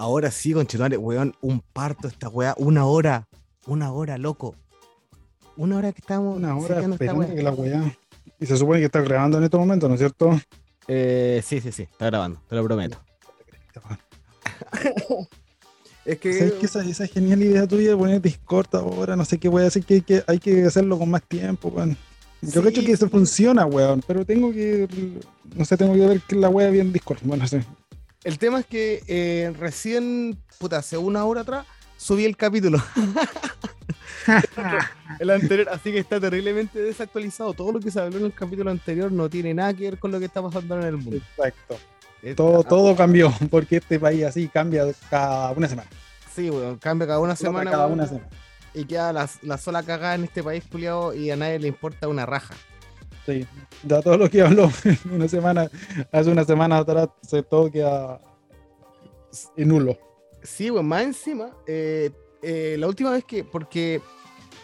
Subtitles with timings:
[0.00, 3.28] Ahora sí, conchetumare, weón, un parto esta weá, una hora,
[3.66, 4.54] una hora, loco.
[5.58, 6.38] Una hora que estamos.
[6.38, 7.94] Una hora esta esperando que la weá.
[8.38, 10.40] Y se supone que está grabando en este momento, ¿no es cierto?
[10.88, 12.98] Eh, sí, sí, sí, está grabando, te lo prometo.
[16.06, 19.16] Es ¿Sabes que esa, esa genial idea tuya de poner Discord ahora?
[19.16, 21.68] No sé qué voy a hacer, que hay que, hay que hacerlo con más tiempo,
[21.68, 21.94] weón.
[22.40, 24.88] Yo Sí, creo que eso funciona, weón, pero tengo que,
[25.54, 27.18] no sé, tengo que ver que la weá bien Discord.
[27.22, 27.58] Bueno, sí.
[28.22, 31.66] El tema es que eh, recién, puta, hace una hora atrás,
[31.96, 32.78] subí el capítulo.
[35.18, 37.54] el anterior, así que está terriblemente desactualizado.
[37.54, 40.12] Todo lo que se habló en el capítulo anterior no tiene nada que ver con
[40.12, 41.16] lo que está pasando en el mundo.
[41.16, 41.78] Exacto.
[42.36, 45.88] Todo, todo cambió, porque este país así cambia cada una semana.
[46.34, 48.28] Sí, weón, cambia cada una Semana, cada una semana.
[48.74, 52.06] Y queda la, la sola cagada en este país, culiado, y a nadie le importa
[52.06, 52.54] una raja.
[53.30, 53.46] Sí.
[53.84, 54.70] Ya todo lo que habló
[55.12, 55.70] una semana,
[56.12, 58.20] hace una semana atrás, se queda
[59.56, 59.96] en nulo.
[60.42, 62.10] Sí, weón, más encima, eh,
[62.42, 64.00] eh, la última vez que, porque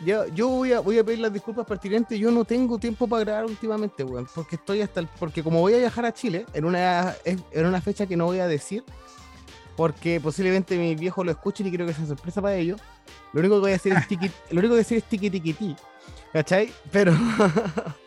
[0.04, 3.24] yo, yo voy, a, voy a pedir las disculpas pertinentes, yo no tengo tiempo para
[3.24, 6.64] grabar últimamente, weón, porque estoy hasta el, porque como voy a viajar a Chile, en
[6.64, 8.82] una, es- en una fecha que no voy a decir,
[9.76, 12.80] porque posiblemente mis viejos lo escuchen y creo que sea sorpresa para ellos,
[13.34, 15.04] lo único que voy a decir es tiki, lo único que voy a decir es
[15.04, 15.76] tiki tiki ti,
[16.32, 16.72] ¿cachai?
[16.90, 17.12] Pero,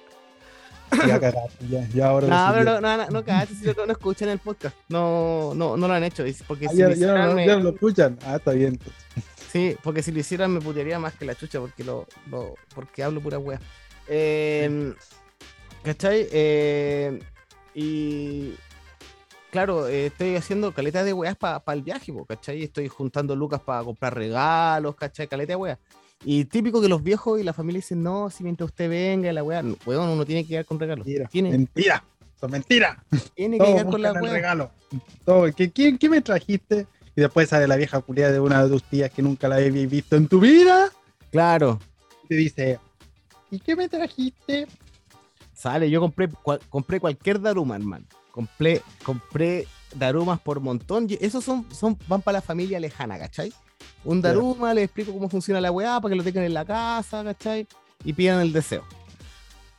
[1.07, 3.91] Ya cagaste, ya, ya ahora no, pero no, no, no, no, cagaste, si no, no
[3.91, 6.95] escuchan el podcast, no, no, no lo han hecho, porque Ah, si ya, lo ya
[6.95, 8.17] hicieran, no- ya no lo escuchan.
[8.25, 8.79] Ah, está bien.
[9.51, 13.01] Sí, porque si lo hicieran me putearía más que la chucha, porque lo, lo porque
[13.03, 13.59] hablo pura wea.
[14.07, 14.93] Eh,
[15.81, 16.27] ¿Cachai?
[16.31, 17.19] Eh,
[17.73, 18.53] y
[19.49, 22.61] claro, eh, estoy haciendo caleta de weas para el viaje, po, ¿cachai?
[22.63, 25.27] Estoy juntando lucas para comprar regalos, ¿cachai?
[25.27, 25.79] Caleta de weas.
[26.23, 29.41] Y típico que los viejos y la familia dicen, no, si mientras usted venga, la
[29.41, 31.05] no, weón, uno tiene que llegar con regalos.
[31.05, 31.29] Mentira.
[31.29, 32.03] Tiene, Mentira.
[32.39, 32.97] Son mentiras.
[33.35, 34.71] tiene que llegar con la regalo.
[35.25, 35.51] Todo.
[35.53, 36.87] ¿Qué, qué, qué me trajiste?
[37.15, 39.89] Y después sale la vieja culiada de una de tus tías que nunca la habías
[39.89, 40.89] visto en tu vida.
[41.31, 41.79] Claro.
[42.23, 42.79] Y te dice,
[43.51, 44.67] ¿y qué me trajiste?
[45.53, 46.29] Sale, yo compré,
[46.69, 48.05] compré cualquier Daruma, hermano.
[48.31, 51.07] Compré, compré Darumas por montón.
[51.19, 53.51] Esos son, son, van para la familia lejana, ¿cachai?
[54.05, 54.39] Un Claro.
[54.39, 57.67] Daruma, les explico cómo funciona la weá, para que lo tengan en la casa, ¿cachai?
[58.03, 58.83] Y pidan el deseo.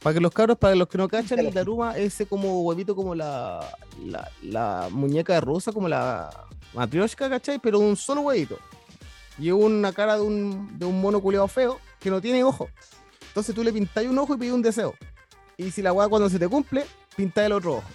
[0.02, 2.96] Para que los cabros, para los que no cachan, el Daruma es ese como huevito
[2.96, 3.66] como la,
[4.04, 6.30] la, la muñeca de rusa, como la
[6.74, 7.58] matrioshka, ¿cachai?
[7.58, 8.58] Pero un solo huevito.
[9.38, 12.68] Y una cara de un, de un mono culeado feo que no tiene ojo.
[13.28, 14.94] Entonces tú le pintáis un ojo y pides un deseo.
[15.56, 16.84] Y si la weá cuando se te cumple,
[17.16, 17.88] pinta el otro ojo.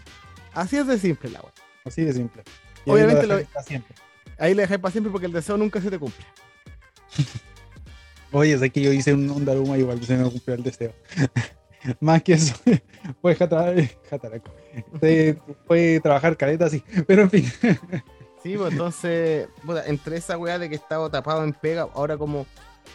[0.53, 1.51] Así es de simple la weá.
[1.85, 2.43] Así de simple.
[2.85, 3.95] Y Obviamente lo- siempre.
[4.37, 6.25] Ahí le dejáis para siempre porque el deseo nunca se te cumple.
[8.31, 10.93] Oye, sé que yo hice un, un Daruma igual se me cumplió el deseo.
[12.01, 12.55] Más que eso,
[13.21, 14.51] fue jatara- jataraco.
[14.99, 15.37] Fue-
[15.67, 16.83] Fue trabajar caleta así.
[17.07, 17.45] Pero en fin.
[18.43, 22.45] Sí, pues entonces, puta, entre esa weá de que estaba tapado en pega, ahora como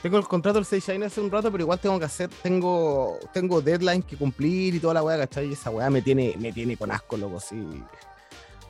[0.00, 3.18] tengo el contrato del 6 Shine hace un rato, pero igual tengo que hacer, tengo,
[3.34, 5.48] tengo deadline que cumplir y toda la weá, ¿cachai?
[5.48, 7.56] Y esa weá me tiene, me tiene con asco, loco, sí.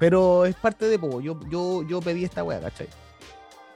[0.00, 2.88] Pero es parte de poco, yo, yo, yo pedí esta weá, ¿cachai?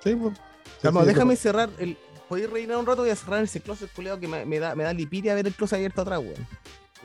[0.03, 0.35] Sí, pues.
[0.35, 1.97] Sí, Calma, sí, déjame cerrar el.
[2.29, 3.03] ¿Podéis rellenar un rato?
[3.03, 5.55] Voy a cerrar ese closet culeado que me, me da, me da lipidia ver el
[5.55, 6.47] closet abierto atrás, weón.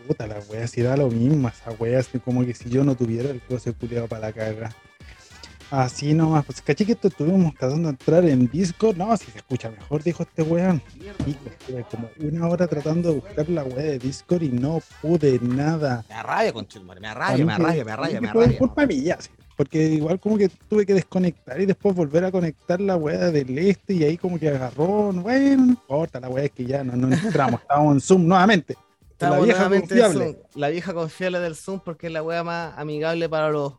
[0.08, 2.96] Puta la wea, si da lo mismo esa wea, así como que si yo no
[2.96, 4.74] tuviera el closet culiado para la caga.
[5.72, 8.97] Así nomás, pues caché que esto estuvimos tratando de entrar en Discord.
[8.97, 10.81] No, si se escucha mejor, dijo este weón.
[11.28, 15.40] Y estuve como una hora tratando de buscar la wea de Discord y no pude
[15.41, 16.03] nada.
[16.09, 18.58] Me arrabia, conchetumare, me arrabia, me arrabia, me arrabia, me arrabia.
[18.58, 19.19] culpa mía,
[19.56, 23.56] Porque igual como que tuve que desconectar y después volver a conectar la wea del
[23.59, 25.12] este y ahí como que agarró.
[25.13, 28.75] Bueno, no importa, la wea es que ya no, no entramos, estábamos en Zoom nuevamente.
[29.12, 30.40] Estamos la vieja confiable.
[30.56, 33.74] La vieja confiable del Zoom porque es la wea más amigable para los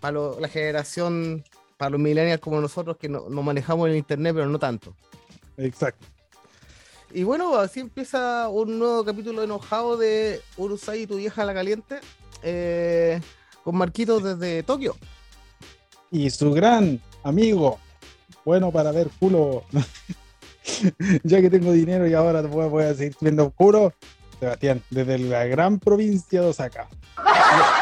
[0.00, 1.44] para los- la generación,
[1.76, 4.94] para los millennials como nosotros que no, nos manejamos en internet, pero no tanto.
[5.56, 6.06] Exacto.
[7.12, 12.00] Y bueno, así empieza un nuevo capítulo enojado de Urusai y tu vieja la caliente.
[12.42, 13.20] eh,
[13.64, 14.96] con Marquitos desde Tokio.
[16.10, 17.78] y su gran amigo,
[18.44, 19.64] bueno para ver culo,
[21.24, 23.92] ya que tengo dinero y ahora voy, voy a seguir viendo culo,
[24.38, 26.88] Sebastián, desde la gran provincia de Osaka.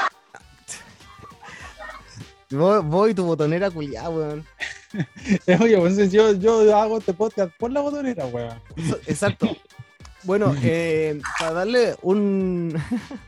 [2.51, 4.47] Voy, voy tu botonera culiada, weón.
[5.61, 8.59] Oye, pues yo, yo hago este podcast por la botonera, weón.
[9.07, 9.49] Exacto.
[10.25, 12.75] Bueno, eh, para darle un,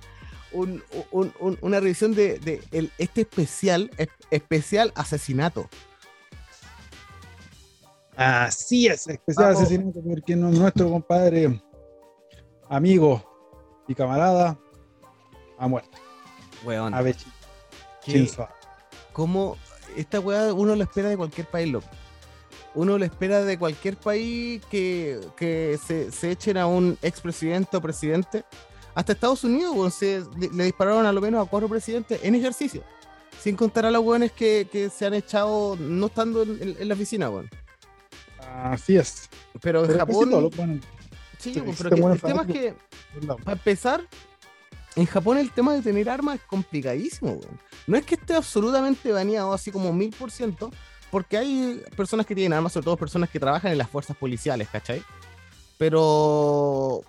[0.52, 5.68] un- un- un- una revisión de, de el- este especial, es- especial asesinato.
[8.16, 9.62] Así es, especial Vamos.
[9.62, 11.62] asesinato, porque nuestro compadre,
[12.68, 13.22] amigo
[13.88, 14.58] y camarada
[15.58, 15.96] ha muerto.
[16.64, 16.92] Weón.
[16.94, 17.16] A ver,
[18.04, 18.12] que-
[19.12, 19.56] ¿Cómo?
[19.96, 21.88] esta weá uno lo espera de cualquier país, loco.
[22.74, 27.80] Uno lo espera de cualquier país que, que se, se echen a un expresidente o
[27.80, 28.44] presidente.
[28.94, 30.22] Hasta Estados Unidos, weón, se,
[30.52, 32.84] le dispararon a lo menos a cuatro presidentes en ejercicio.
[33.40, 36.88] Sin contar a los weones que, que se han echado no estando en, en- en
[36.88, 37.50] la oficina, weón.
[38.38, 39.28] Así es.
[39.60, 40.50] Pero en Japón.
[41.38, 42.74] Sí, pero que- el tema es que,
[43.44, 44.02] para empezar,
[44.96, 47.40] en Japón el tema de tener armas es complicadísimo.
[47.86, 50.70] No es que esté absolutamente baneado así como mil por ciento,
[51.10, 54.68] porque hay personas que tienen armas, sobre todo personas que trabajan en las fuerzas policiales,
[54.68, 55.02] ¿cachai?
[55.78, 57.02] Pero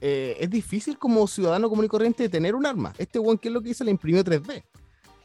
[0.00, 2.92] eh, es difícil como ciudadano común y corriente tener un arma.
[2.98, 3.84] Este weón, ¿qué es lo que hizo?
[3.84, 4.62] Le imprimió 3D.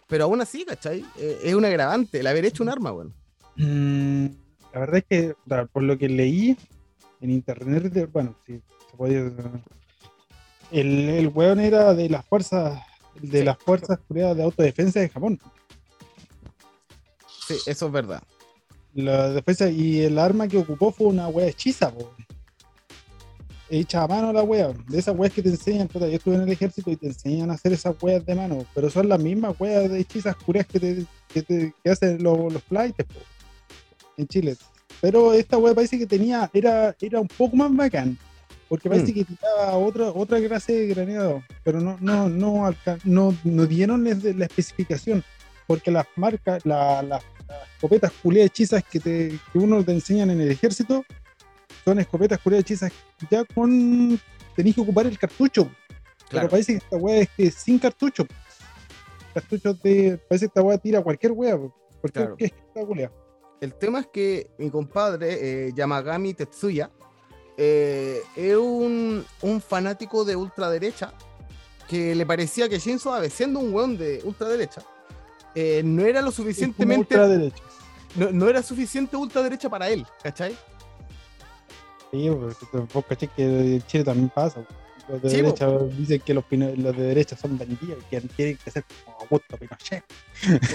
[0.08, 1.04] Pero aún así, ¿cachai?
[1.18, 3.14] Eh, es un agravante el haber hecho un arma, weón.
[3.56, 4.28] Mm,
[4.74, 5.36] la verdad es que,
[5.72, 6.56] por lo que leí
[7.22, 9.32] en internet, bueno, si se podía.
[10.72, 12.82] El, el weón era de las fuerzas
[13.22, 13.44] de Sí.
[13.46, 15.40] las fuerzas de autodefensa de Japón.
[17.48, 18.22] Sí, eso es verdad.
[18.94, 22.14] La defensa y el arma que ocupó fue una wea hechiza, po.
[23.70, 24.74] Hecha a mano la wea.
[24.88, 27.52] De esas weas que te enseñan, puta, yo estuve en el ejército y te enseñan
[27.52, 30.80] a hacer esas weas de mano, pero son las mismas weas de hechizas curas que
[30.80, 33.20] te, que te- que hacen los, los flights, po,
[34.18, 34.56] en Chile.
[35.02, 38.18] Pero esta wea parece que tenía, era, era un poco más bacán.
[38.70, 39.16] Porque parece Mm.
[39.16, 42.74] que tiraba otra, otra clase de granado, pero no, no, no,
[43.06, 45.24] no, no dieron la especificación,
[45.68, 50.30] porque las marcas, la- las las escopetas culiadas hechizas que, te, que uno te enseñan
[50.32, 51.06] en el ejército
[51.86, 52.92] son escopetas culiadas hechizas
[53.32, 54.20] ya con.
[54.54, 55.64] tenéis que ocupar el cartucho.
[55.64, 55.78] Claro.
[56.30, 58.28] Pero parece que esta weá es que sin cartucho.
[59.34, 60.18] Cartuchos de.
[60.28, 61.58] Parece que esta weá tira cualquier weá.
[62.02, 62.36] Porque Claro.
[62.38, 63.14] es que esta culiada.
[63.62, 66.92] El tema es que mi compadre, eh, Yamagami Tetsuya,
[67.58, 71.12] eh, es un, un fanático de ultraderecha
[71.88, 74.84] que le parecía que Shinzo Abe, siendo un weón de ultraderecha,
[75.56, 77.16] eh, no era lo suficientemente.
[77.16, 77.64] Ultraderecha.
[78.16, 80.58] No, no era suficiente ultraderecha para él, ¿cachai?
[82.12, 84.66] Sí, porque vos caché que en Chile también pasa.
[85.08, 88.58] Los de Sí, derecha dicen que los, los de derecha son bandidos y que tienen
[88.58, 90.04] que ser como Augusto Pinochet.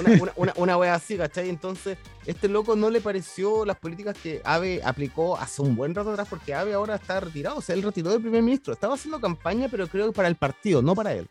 [0.00, 1.50] Una, una, una, una wea así, ¿cachai?
[1.50, 6.11] Entonces, este loco no le pareció las políticas que Abe aplicó hace un buen rato
[6.11, 8.73] atrás, porque Abe ahora está retirado, o sea, él retiró del primer ministro.
[8.73, 11.29] Estaba haciendo campaña, pero creo que para el partido, no para él.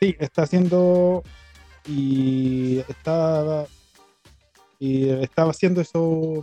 [0.00, 1.22] Sí, está haciendo
[1.86, 3.66] y estaba
[4.78, 6.42] y estaba haciendo eso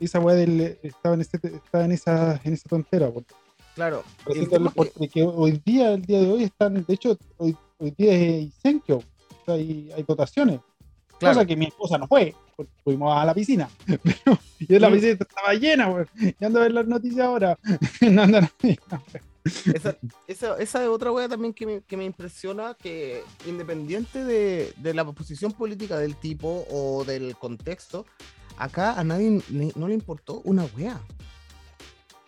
[0.00, 3.34] esa weá del estaba en ese, estaba en esa en esa tontera porque,
[3.74, 4.02] Claro.
[4.24, 6.94] por el ejemplo, tema es que- porque hoy día el día de hoy están de
[6.94, 9.02] hecho hoy, hoy día es Isenkyo,
[9.46, 10.60] hay, hay votaciones
[11.18, 11.34] Claro.
[11.36, 15.12] cosa que mi esposa no fue porque fuimos a la piscina pero y la piscina
[15.12, 16.08] estaba llena weón.
[16.20, 17.58] y ando a ver las noticias ahora
[18.10, 18.48] no andan
[19.74, 19.96] Esa,
[20.26, 24.92] esa, esa es otra wea también que me, que me impresiona, que independiente de, de
[24.94, 28.04] la posición política del tipo o del contexto,
[28.56, 31.00] acá a nadie le- no le importó una wea.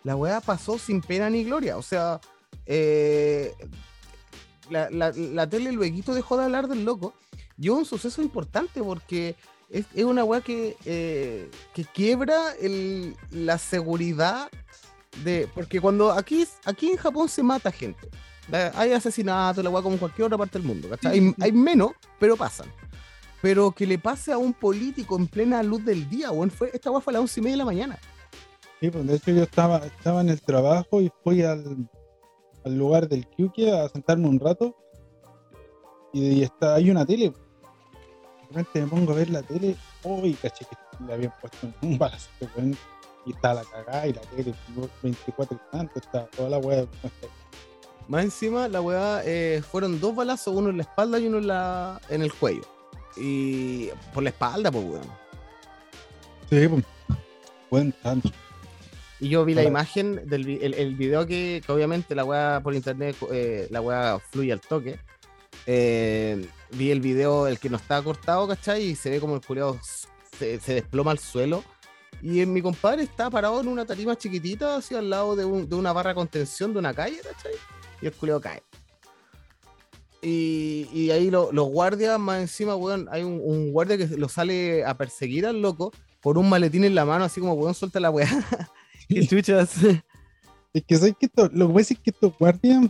[0.03, 1.77] La wea pasó sin pena ni gloria.
[1.77, 2.19] O sea,
[2.65, 3.53] eh,
[4.69, 7.13] la, la, la tele luego dejó de hablar del loco.
[7.57, 9.35] Y es un suceso importante porque
[9.69, 14.49] es, es una wea que, eh, que quiebra el, la seguridad
[15.23, 15.49] de.
[15.53, 18.09] Porque cuando aquí, aquí en Japón se mata gente.
[18.49, 20.89] La- Hay asesinatos, la weá como en cualquier otra parte del mundo.
[20.89, 21.19] ¿cachai?
[21.19, 22.67] Hay, hay menos, pero pasan.
[23.41, 26.91] Pero que le pase a un político en plena luz del día, weón, fue, esta
[26.91, 27.99] weá fue a las once y media de la mañana.
[28.79, 31.89] Sí, pues de hecho yo estaba, estaba en el trabajo y fui al,
[32.65, 34.75] al lugar del Kyuki a sentarme un rato
[36.13, 37.29] y, y está, hay una tele.
[37.29, 41.97] De repente me pongo a ver la tele, uy, caché que le habían puesto un
[41.97, 42.75] balazo, weón,
[43.25, 44.53] y está la cagada y la tele
[45.03, 46.85] 24 y tanto, está toda la weá.
[48.07, 51.47] Más encima, la weá eh, fueron dos balazos, uno en la espalda y uno en,
[51.47, 52.63] la, en el cuello.
[53.17, 55.07] Y por la espalda, pues, weón.
[56.49, 56.83] Sí, pues.
[57.69, 58.29] Buen tanto.
[59.19, 62.73] Y yo vi la imagen del el, el video que, que obviamente la weá por
[62.73, 64.97] internet, eh, la weá fluye al toque.
[65.67, 68.81] Eh, vi el video, el que no estaba cortado, ¿cachai?
[68.83, 69.77] Y se ve como el culeado
[70.37, 71.63] se, se desploma al suelo.
[72.21, 75.67] Y en mi compadre está parado en una tarima chiquitita, así al lado de, un-
[75.69, 77.53] de una barra de contención de una calle, ¿cachai?
[78.01, 78.63] Y el culeado cae.
[80.21, 84.27] Y, y ahí lo- los guardias, más encima, weón, hay un, un guardia que lo
[84.27, 87.99] sale a perseguir al loco por un maletín en la mano, así como, weón, suelta
[87.99, 88.27] la weá.
[89.07, 89.71] Qué chuchas.
[90.71, 92.85] Es que sé que esto, lo que pasa es que estos guardias,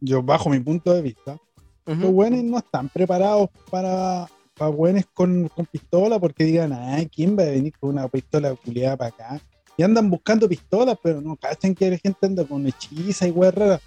[0.00, 1.38] yo bajo mi punto de vista,
[1.86, 2.12] los Ujú.
[2.12, 7.44] buenos no están preparados para, para buenos con, con pistola porque digan, ay, ¿quién va
[7.44, 9.40] a venir con una pistola culiada para acá?
[9.78, 13.54] Y andan buscando pistolas, pero no cachan que la gente anda con hechiza y weas
[13.54, 13.80] raras.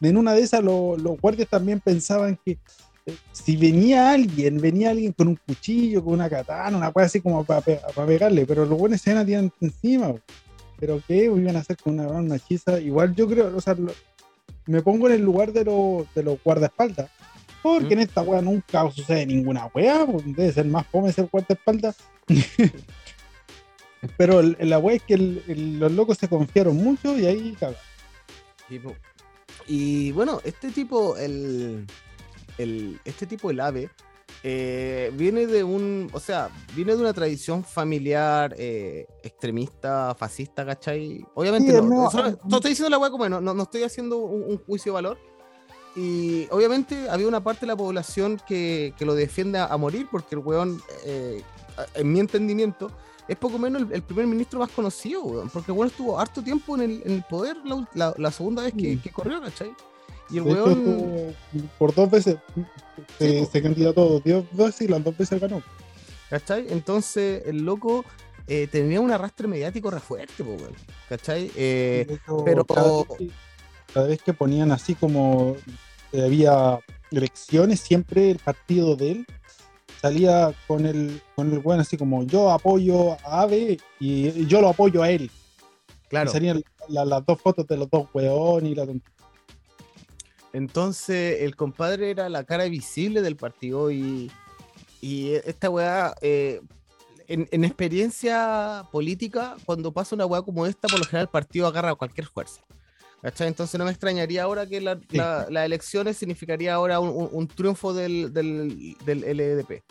[0.00, 2.58] En una de esas lo- los guardias también pensaban que
[3.32, 7.44] si venía alguien, venía alguien con un cuchillo, con una katana, una cosa así como
[7.44, 10.14] para pegarle, pero los buenos se tienen encima.
[10.80, 12.80] Pero ¿qué iban a hacer con una, una hechiza?
[12.80, 13.76] Igual yo creo, o sea,
[14.66, 15.64] me pongo en el lugar de,
[16.14, 17.10] de los guardaespaldas.
[17.62, 21.96] Porque en esta wea nunca sucede ninguna wea, pues, debe ser más fome ser guardaespaldas.
[24.18, 27.80] Pero la wea es que los locos se confiaron mucho y ahí cagaron.
[29.66, 31.86] Y bueno, este tipo, el,
[32.58, 33.90] el, este tipo, el ave,
[34.46, 41.24] eh, viene de un, o sea, viene de una tradición familiar eh, extremista, fascista, ¿cachai?
[41.34, 44.94] Obviamente no, no, estoy diciendo la weá como no, no, estoy haciendo un, juicio de
[44.94, 45.18] valor.
[45.96, 50.34] Y obviamente había una parte de la población que, que lo defiende a, morir porque
[50.34, 51.40] el weón, eh,
[51.94, 52.90] en mi entendimiento,
[53.28, 56.74] es poco menos el, primer ministro más conocido, weón, porque el weón estuvo harto tiempo
[56.76, 57.56] en el, en el poder
[57.94, 59.00] la, la, segunda vez que, mm.
[59.00, 59.72] que corrió, ¿cachai?
[60.30, 61.34] Y el weón.
[61.78, 62.36] por dos veces
[63.18, 65.62] se, se candidató dos veces y las dos veces ganó.
[66.30, 66.66] ¿Cachai?
[66.70, 68.04] Entonces el loco
[68.46, 70.72] eh, tenía un arrastre mediático re fuerte, weón.
[71.08, 71.50] ¿Cachai?
[71.56, 72.64] Eh, pero.
[72.64, 75.56] Cada vez, que ponían así como
[76.12, 76.80] había
[77.12, 79.26] elecciones, siempre el partido de él
[80.04, 84.68] salía con el, con el weón así como yo apoyo a Ave y yo lo
[84.68, 85.30] apoyo a él.
[86.10, 86.30] Claro.
[86.30, 88.86] salían las dos fotos de los dos weones y la
[90.52, 94.30] entonces, el compadre era la cara visible del partido y,
[95.00, 96.60] y esta weá, eh,
[97.26, 101.96] en, experiencia política, cuando pasa una weá como esta, por lo general el partido agarra
[101.96, 102.60] cualquier fuerza.
[103.24, 103.48] ¿Cachai?
[103.48, 104.98] Entonces no me extrañaría ahora que las
[105.50, 109.82] elecciones significaría ahora un, triunfo del, del, del LDP.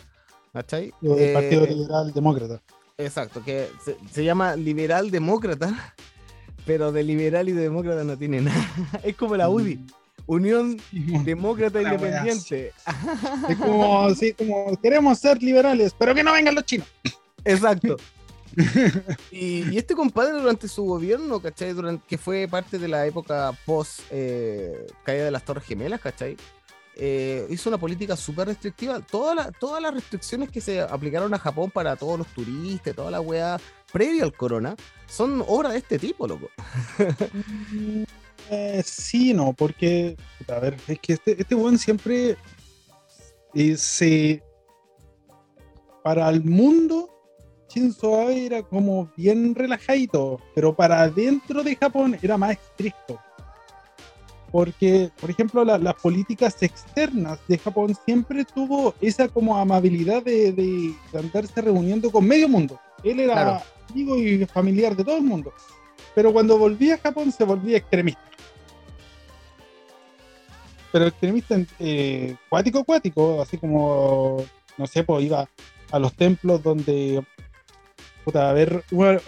[0.53, 0.93] ¿Cachai?
[1.01, 2.61] El Partido eh, Liberal Demócrata.
[2.95, 5.95] Exacto, que se, se, llama Liberal Demócrata,
[6.65, 8.69] pero de liberal y de demócrata no tiene nada.
[9.03, 9.83] es como la UDI.
[10.27, 10.79] Unión
[11.25, 12.71] Demócrata Independiente.
[13.49, 16.87] Es como, así, como queremos ser liberales, pero que no vengan los chinos.
[17.43, 17.97] Exacto.
[19.31, 21.75] y, este compadre durante su gobierno, ¿cachai?
[22.07, 26.37] Que fue parte de la época post eh, caída de las Torres Gemelas, ¿cachai?
[26.95, 28.99] Eh, hizo una política súper restrictiva.
[28.99, 33.59] Todas las restricciones que se aplicaron a Japón para todos los turistas, toda la weá
[33.91, 34.75] previa al corona,
[35.07, 36.49] son obra de este tipo, loco.
[38.49, 40.17] Eh, sí, no, porque,
[40.49, 42.35] a ver, es que este, este buen siempre
[43.53, 44.43] eh, se.
[46.03, 47.09] Para el mundo,
[47.73, 53.19] Shinzo Abe era como bien relajadito, pero para dentro de Japón era más estricto.
[54.51, 60.93] Porque, por ejemplo, las políticas externas de Japón siempre tuvo esa como amabilidad de, de
[61.17, 62.79] andarse reuniendo con medio mundo.
[63.03, 65.51] Él era amigo y familiar de todo el mundo.
[66.13, 68.21] Pero cuando volvía a Japón se volvía extremista
[70.93, 74.45] pero extremista eh, cuático, cuático, así como,
[74.77, 75.49] no sé, pues iba
[75.91, 77.25] a los templos donde,
[78.23, 78.83] puta, a ver,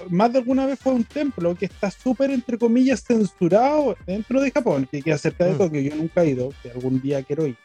[0.09, 4.51] más de alguna vez fue un templo que está súper, entre comillas, censurado dentro de
[4.51, 5.57] Japón, que queda cerca de mm.
[5.57, 7.57] Tokio, yo nunca he ido, que algún día quiero ir.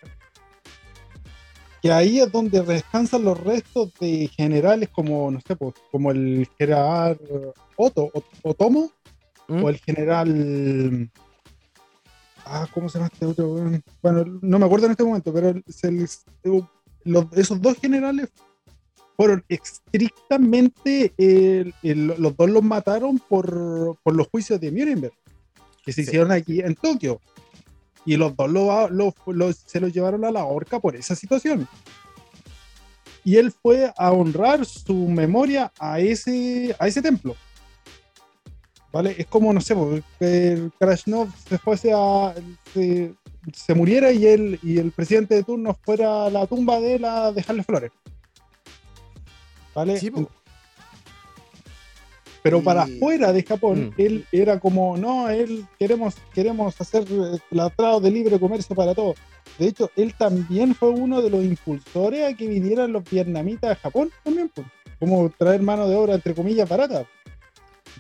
[1.83, 6.49] Que ahí es donde descansan los restos de generales como, no sé, pues, como el
[6.59, 7.19] general
[7.77, 8.11] Otto,
[8.43, 8.93] Otomo,
[9.49, 9.65] ¿Mm?
[9.65, 11.11] o el general
[12.53, 13.55] Ah, ¿cómo se llama este otro?
[14.03, 15.55] Bueno, no me acuerdo en este momento, pero
[17.37, 18.33] esos dos generales
[19.21, 21.13] fueron estrictamente,
[21.83, 25.13] los dos los mataron por, los juicios de Nuremberg,
[25.85, 27.21] que se hicieron aquí en Tokio.
[28.07, 28.51] Y los dos
[29.67, 31.69] se los llevaron a la horca por esa situación.
[33.23, 37.37] Y él fue a honrar su memoria a ese, a ese templo.
[38.91, 39.17] ¿vale?
[39.19, 39.77] Es como, no sé,
[40.19, 42.35] que el Krasnov se fuese a.
[42.73, 47.05] Se, muriera y él y el presidente de turno fuera a la tumba de él
[47.05, 47.91] a dejarle flores.
[49.75, 50.01] ¿Vale?
[52.43, 54.01] pero para afuera de Japón, mm.
[54.01, 59.17] él era como, no, él queremos, queremos hacer el tratado de libre comercio para todos.
[59.59, 63.75] De hecho, él también fue uno de los impulsores a que vinieran los vietnamitas a
[63.75, 64.67] Japón también, pues,
[64.99, 67.07] como traer mano de obra, entre comillas, barata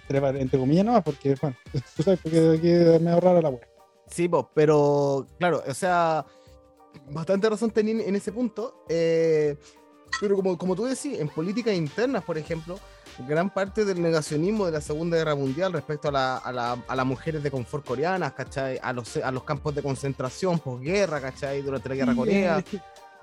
[0.08, 1.56] entre, comillas no, porque, bueno,
[1.96, 3.66] tú sabes, porque aquí me ahorrar la web.
[4.06, 6.26] Sí, pero claro, o sea,
[7.10, 8.84] bastante razón tenía en ese punto.
[8.88, 9.56] Eh,
[10.20, 12.78] pero como, como tú decís, en políticas internas, por ejemplo,
[13.28, 16.96] gran parte del negacionismo de la Segunda Guerra Mundial respecto a, la, a, la, a
[16.96, 18.78] las mujeres de confort coreanas, ¿cachai?
[18.82, 21.62] A los, a los campos de concentración, posguerra, ¿cachai?
[21.62, 22.64] Durante la Guerra Corea.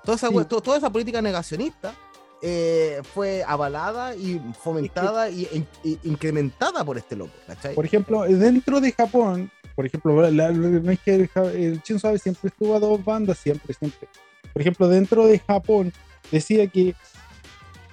[0.04, 1.92] Toda esa, toda esa política negacionista
[2.40, 5.66] eh, fue avalada y fomentada y,
[6.04, 7.32] incrementada por este loco,
[7.74, 12.76] Por ejemplo, dentro de Japón, por ejemplo, no es que el, Shinzo Abe siempre estuvo
[12.76, 14.08] a dos bandas, siempre, siempre.
[14.52, 15.92] por ejemplo, dentro de Japón,
[16.30, 16.94] decía que,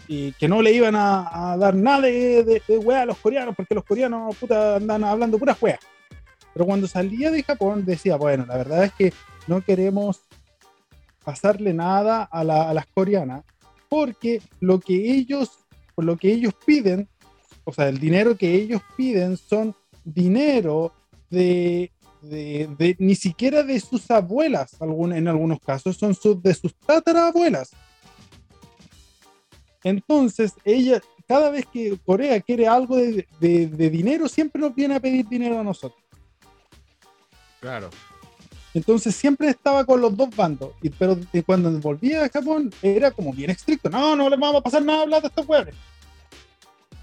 [0.08, 3.84] eh, que no le iban a, dar nada de, de, a los coreanos, porque los
[3.84, 5.80] coreanos puta, andan hablando puras weas.
[6.54, 9.14] Pero cuando salía de Japón decía, bueno, la verdad es que
[9.48, 10.22] no queremos
[11.24, 13.44] pasarle nada a, a las coreanas,
[13.90, 15.66] porque lo que ellos,
[15.98, 17.10] lo que ellos piden,
[17.64, 20.94] o sea, el dinero que ellos piden son dinero
[21.30, 21.92] de
[22.30, 27.72] de, ni siquiera de sus abuelas, en algunos casos, son de sus tatarabuelas.
[29.86, 35.28] Entonces, ella, cada vez que Corea quiere algo de, dinero, siempre nos viene a pedir
[35.28, 36.04] dinero a nosotros.
[37.62, 37.92] Claro.
[38.74, 40.72] Entonces siempre estaba con los dos bandos.
[40.82, 43.88] Y, pero cuando volvía a Japón era como bien estricto.
[43.88, 45.76] No, no les vamos a pasar nada a hablar de estos pueblos.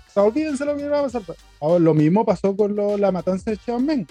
[0.09, 1.23] O sea, olvídense lo que va a pasar.
[1.61, 4.09] Ahora, lo mismo pasó con la matanza de Xiamen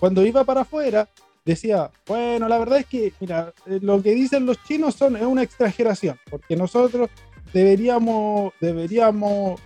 [0.00, 1.06] cuando iba para afuera,
[1.44, 5.22] decía, bueno, la verdad es que, mira, eh, lo que dicen los chinos son, es
[5.22, 7.10] una exageración, porque nosotros
[7.52, 9.60] deberíamos, deberíamos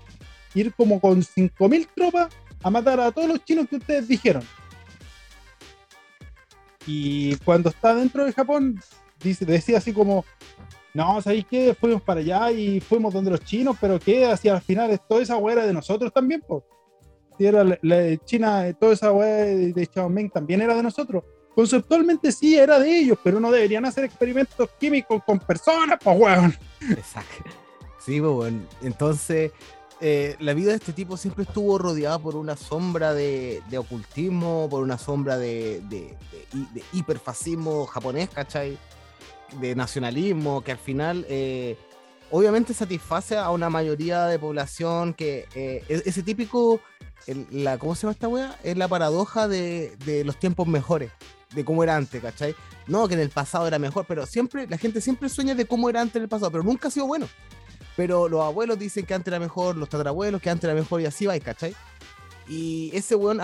[0.55, 2.29] ir como con 5.000 tropas
[2.63, 4.43] a matar a todos los chinos que ustedes dijeron.
[6.87, 8.81] Y cuando está dentro de Japón,
[9.23, 10.25] dice, decía así como,
[10.93, 11.75] no, ¿sabéis qué?
[11.75, 14.27] Fuimos para allá y fuimos donde los chinos, pero ¿qué?
[14.27, 16.63] Hacia al final, toda esa hueá de nosotros también, pues
[17.39, 17.79] era
[18.25, 21.25] China, toda esa weá de, de Xiaoming también era de nosotros.
[21.55, 26.59] Conceptualmente sí era de ellos, pero no deberían hacer experimentos químicos con personas, pues weón.
[26.91, 27.45] Exacto.
[28.05, 28.53] Sí, pues.
[28.83, 29.53] Entonces,
[30.01, 34.83] eh, la vida de este tipo siempre estuvo rodeada por una sombra de, ocultismo, por
[34.83, 36.17] una sombra de, de,
[36.93, 38.77] hiperfascismo japonés, ¿cachai?
[39.61, 41.77] De nacionalismo, que al final eh,
[42.31, 46.81] obviamente satisface a una mayoría de población que eh, e-, ese típico
[47.51, 48.59] la, ¿cómo se llama esta wea?
[48.63, 51.11] Es la paradoja de, los tiempos mejores,
[51.55, 52.55] de cómo era antes, ¿cachai?
[52.87, 55.89] No, que en el pasado era mejor, pero siempre, la gente siempre sueña de cómo
[55.89, 57.29] era antes en el pasado, pero nunca ha sido bueno.
[57.97, 61.07] Pero los abuelos dicen que antes era mejor, los tatarabuelos que antes era mejor y
[61.07, 61.75] así va, ¿cachai?
[62.49, 63.41] Y ese weón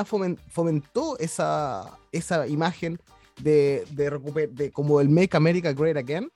[0.48, 3.00] fomentó esa, esa imagen
[3.42, 6.30] de, de, de como el Make America Great Again,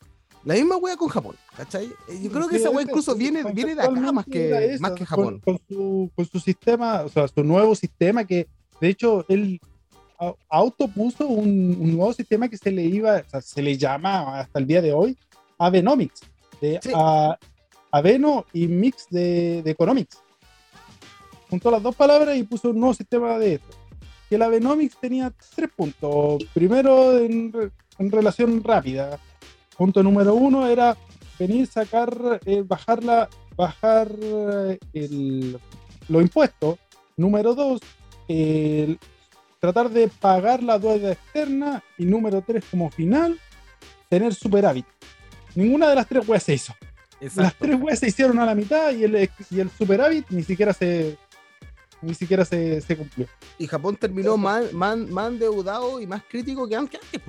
[0.44, 1.86] la misma wea con Japón, ¿cachai?
[2.08, 5.06] Eh, yo creo que esa wea incluso viene, viene de acá más que, más que
[5.06, 5.40] Japón.
[5.44, 8.46] Con, su, con, su, sistema, o sea, su nuevo sistema que,
[8.80, 9.60] de hecho, él
[10.48, 14.58] auto puso un, nuevo sistema que se le iba, o sea, se le llama hasta
[14.58, 15.16] el día de hoy
[15.58, 16.20] Avenomics,
[16.60, 16.80] de
[17.90, 20.18] Aveno y Mix de, de Economics.
[21.50, 23.76] Juntó las dos palabras y puso un nuevo sistema de esto.
[24.28, 26.42] Que el Avenomics tenía tres puntos.
[26.54, 27.52] Primero, en,
[27.98, 29.20] en relación rápida
[29.76, 30.96] Punto número uno era
[31.38, 35.58] venir, sacar, eh, bajar, bajar eh, el,
[36.08, 36.78] los impuestos.
[37.16, 37.80] Número dos,
[39.64, 41.82] tratar de pagar la deuda externa.
[41.96, 43.40] Y número tres, como final,
[44.08, 44.86] tener superávit.
[45.54, 46.74] Ninguna de las tres weas se hizo.
[47.36, 50.74] Las tres weas se hicieron a la mitad y el, y el superávit ni siquiera
[50.74, 51.16] se,
[52.02, 53.26] ni siquiera se, se, cumplió.
[53.58, 57.22] Y Japón terminó más, más, más endeudado y más crítico que antes, que antes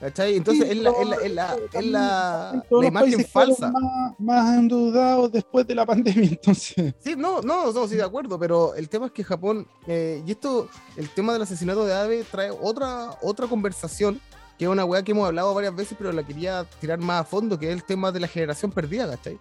[0.00, 0.36] ¿Cachai?
[0.36, 3.70] Entonces es la, es la, es la, imagen falsa.
[3.70, 6.94] Más, más endeudados después de la pandemia, entonces.
[6.98, 10.32] Sí, no, no, no, sí, de acuerdo, pero el tema es que Japón, eh, y
[10.32, 14.20] esto, el tema del asesinato de Abe trae otra, otra conversación,
[14.58, 17.24] que es una weá que hemos hablado varias veces, pero la quería tirar más a
[17.24, 19.38] fondo, que es el tema de la generación perdida, ¿cachai?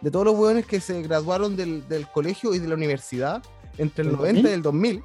[0.00, 3.42] De todos los weones que se graduaron del, del colegio y de la universidad
[3.78, 5.04] entre el 90 y el 2000.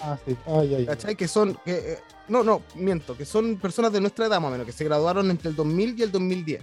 [0.00, 0.36] Ah, sí.
[0.46, 1.14] Ay, ay, ¿Cachai?
[1.14, 1.98] Que son, que, eh,
[2.32, 5.30] no, no, miento, que son personas de nuestra edad más o menos, que se graduaron
[5.30, 6.62] entre el 2000 y el 2010.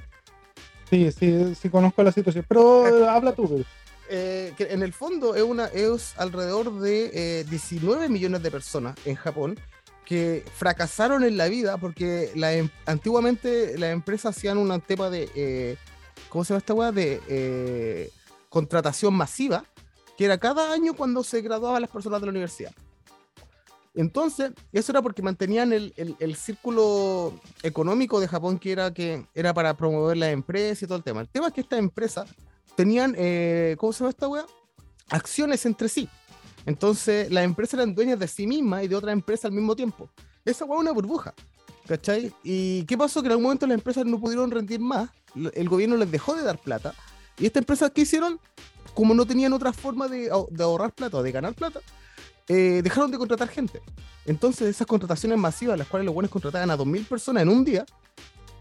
[0.89, 3.63] Sí, sí, sí conozco la situación, pero eh, habla tú.
[4.09, 8.95] Eh, que en el fondo es, una, es alrededor de 19 eh, millones de personas
[9.05, 9.59] en Japón
[10.03, 15.77] que fracasaron en la vida porque la, em, antiguamente las empresas hacían un tema de,
[16.29, 16.91] ¿cómo se llama esta weá?
[16.91, 18.11] De
[18.49, 19.63] contratación masiva,
[20.17, 22.73] que era cada año cuando se graduaban las personas de la universidad.
[23.95, 29.75] Entonces, eso era porque mantenían el, círculo económico de Japón que era, que era para
[29.75, 31.21] promover la empresa y todo el tema.
[31.21, 32.29] El tema es que estas empresas
[32.75, 34.45] tenían, eh, ¿cómo se llama esta wea?
[35.09, 36.07] Acciones entre sí.
[36.65, 40.09] Entonces, las empresas eran dueñas de sí mismas y de otra empresa al mismo tiempo.
[40.45, 41.33] Esa es una burbuja.
[41.87, 42.31] ¿Cachai?
[42.43, 43.21] ¿Y qué pasó?
[43.21, 45.09] Que en algún momento las empresas no pudieron rendir más,
[45.53, 46.93] el gobierno les dejó de dar plata.
[47.39, 48.39] Y estas empresas, ¿qué hicieron?
[48.93, 51.79] Como no tenían otra forma de, de ahorrar plata o de ganar plata,
[52.49, 53.81] eh, dejaron de contratar gente.
[54.25, 57.85] Entonces, esas contrataciones masivas, las cuales los buenos contrataban a 2.000 personas en un día,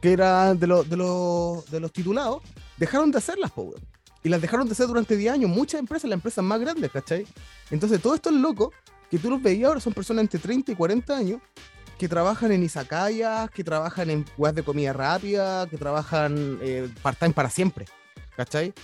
[0.01, 2.43] que eran de, de, de los titulados,
[2.77, 3.81] dejaron de hacerlas, power.
[4.23, 5.51] Y las dejaron de hacer durante 10 años.
[5.51, 7.27] Muchas empresas, las empresas más grandes, ¿cachai?
[7.71, 8.73] Entonces, todo esto es loco,
[9.11, 11.41] que tú los veías ahora son personas entre 30 y 40 años,
[11.99, 17.33] que trabajan en izakayas, que trabajan en weas de comida rápida, que trabajan eh, part-time
[17.33, 17.87] para siempre,
[18.37, 18.75] ¿cachai?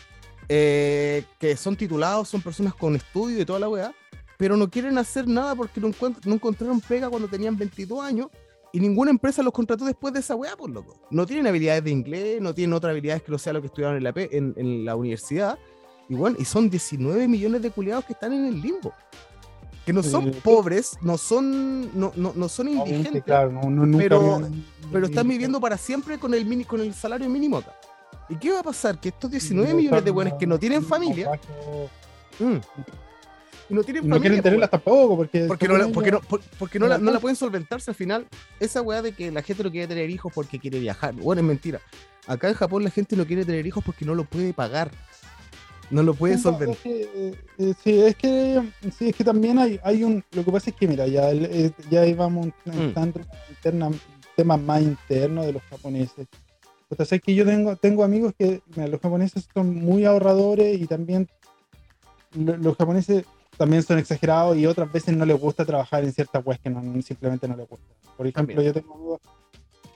[0.49, 3.95] Eh, que son titulados, son personas con estudio y toda la wea,
[4.37, 5.91] pero no quieren hacer nada porque no,
[6.25, 8.29] no encontraron pega cuando tenían 22 años
[8.73, 10.97] y ninguna empresa los contrató después de esa wea, por loco.
[11.11, 13.97] No tienen habilidades de inglés, no tienen otras habilidades que no sea lo que estudiaron
[13.97, 15.59] en la, en, en la universidad.
[16.09, 18.93] Y bueno, y son 19 millones de culiados que están en el limbo.
[19.87, 20.41] Que no son Sí.
[20.43, 25.07] pobres, no son, no, no, no son indigentes, claro, no, no- nunca pero- habían- pero
[25.07, 27.75] están viviendo para siempre con el, mini, con el salario mínimo acá.
[28.31, 28.99] ¿Y qué va a pasar?
[28.99, 31.39] Que estos 19 no millones de buenos que no tienen familia,
[32.41, 32.57] mm,
[33.69, 36.21] y no tienen y no familia, quieren tenerlas tampoco porque porque no, la, porque, no,
[36.59, 38.27] porque no, la, no la pueden solventarse al final.
[38.61, 41.15] Esa weá de que la gente no quiere tener hijos porque quiere viajar.
[41.15, 41.81] Bueno, es mentira.
[42.27, 44.91] Acá en Japón la gente no quiere tener hijos porque no lo puede pagar.
[45.91, 46.71] No lo puede solventar.
[46.77, 48.63] es que, eh, eh, sí, es que,
[48.99, 50.25] sí, es que también hay, hay un.
[50.33, 52.71] Lo que pasa es que, mira, ya, eh, ya ahí vamos Mm.
[52.73, 53.91] entrando en interna,
[54.35, 56.27] temas más internos de los japoneses.
[56.91, 60.87] Entonces, es que yo tengo, tengo amigos que, mira, los japoneses son muy ahorradores y
[60.87, 61.29] también
[62.35, 63.25] lo- los japoneses
[63.57, 66.81] también son exagerados y otras veces no les gusta trabajar en ciertas cosas que no,
[67.03, 67.85] simplemente no les gusta.
[68.17, 68.75] Por ejemplo, También.
[68.75, 69.21] yo tengo amigos,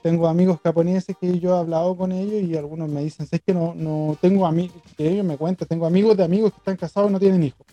[0.01, 3.53] tengo amigos japoneses que yo he hablado con ellos y algunos me dicen, es que
[3.53, 7.09] no, no tengo amigos, que ellos me cuentan, tengo amigos de amigos que están casados
[7.09, 7.65] y no tienen hijos.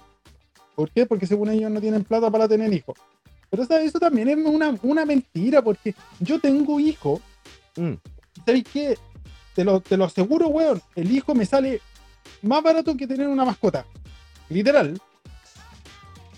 [0.75, 1.07] ¿Por qué?
[1.07, 2.97] Porque según ellos no tienen plata para tener hijos.
[3.49, 7.21] Pero sea, eso también es una, una mentira, porque yo tengo hijos,
[7.77, 7.95] Mm,
[8.45, 8.99] ¿sabes qué?
[9.55, 11.81] Te lo, te lo aseguro, weón, el hijo me sale
[12.43, 13.87] más barato que tener una mascota.
[14.49, 15.01] Literal.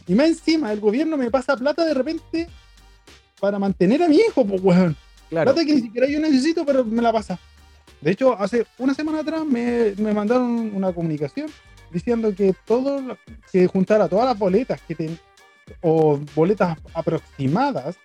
[0.08, 2.48] Y más encima, el gobierno me pasa plata de repente
[3.40, 4.96] para mantener a mi hijo, pues, weón.
[5.28, 5.52] claro.
[5.52, 7.38] Plata que ni siquiera yo necesito, pero me la pasa.
[8.00, 11.48] De hecho, hace una semana atrás me, me mandaron una comunicación
[11.92, 13.16] diciendo que todo
[13.52, 15.18] que juntara todas las boletas que ten-
[15.82, 17.96] o boletas aproximadas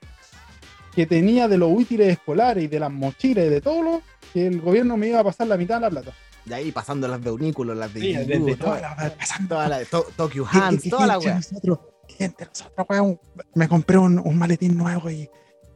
[0.96, 4.02] que tenía de los útiles escolares y de las mochilas y de todo lo
[4.34, 6.12] que el gobierno me iba a pasar la mitad de la plata.
[6.46, 9.50] Y ahí pasando las de Unículo, las de Sí, Yuyu, desde toda- toda la- pasando
[9.56, 11.36] toda la de To- Tokyo Hands, toda la weá.
[11.36, 13.20] nosotros, gente, nosotros, weón,
[13.56, 15.30] me compré un, un maletín nuevo y,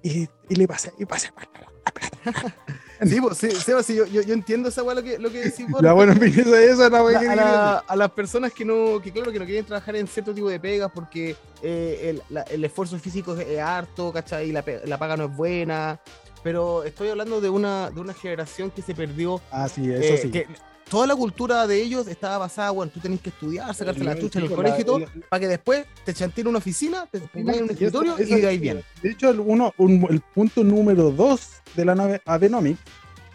[0.03, 1.29] y, y le pasé, y pasé
[1.85, 2.55] la plata.
[3.05, 5.39] Sí, pues, sí, Seba, sí, yo, yo, yo entiendo esa weá lo que, lo que
[5.43, 5.83] decís vos.
[5.83, 8.99] Ya, bueno, en fin, eso, eso es la a, la- a las personas que no,
[8.99, 12.41] que claro, que no quieren trabajar en cierto tipo de pegas porque eh, el, la-
[12.41, 14.49] el esfuerzo físico es, es harto, ¿cachai?
[14.49, 15.99] Y la, la paga no es buena.
[16.43, 19.41] Pero estoy hablando de una, de una generación que se perdió.
[19.51, 20.31] Ah, sí, eso eh, sí.
[20.31, 20.47] que
[20.89, 24.39] toda la cultura de ellos estaba basada, bueno, tú tenés que estudiar, sacarte la chucha
[24.39, 27.57] en el colegio y todo, para que después te chanteen en una oficina, te pongas
[27.57, 28.83] en un eso- escritorio eso- y de ahí bien.
[29.01, 32.79] De hecho, el, uno, un- el punto número dos de la Abenomics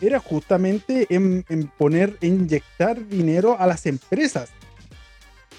[0.00, 4.50] era justamente en, en poner, inyectar dinero a las empresas.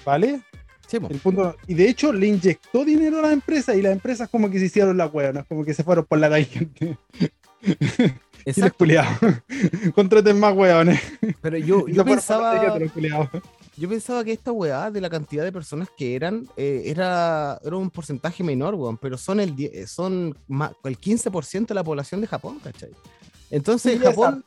[0.04, 0.40] ¿Vale?
[0.86, 0.98] Sí.
[1.08, 4.50] El punto, y de hecho le inyectó dinero a las empresas y las empresas como
[4.50, 5.44] que se hicieron la hueá, ¿no?
[5.46, 6.98] como que se fueron por la tangente.
[8.46, 8.78] Exacto.
[9.94, 11.00] Contraten más hueones.
[11.40, 12.78] Pero yo, yo pensaba.
[13.76, 17.76] Yo pensaba que esta weá de la cantidad de personas que eran eh, era, era
[17.76, 22.20] un porcentaje menor, weón, pero son el eh, son ma- el 15% de la población
[22.20, 22.90] de Japón, ¿cachai?
[23.50, 24.44] Entonces Sí, Japón.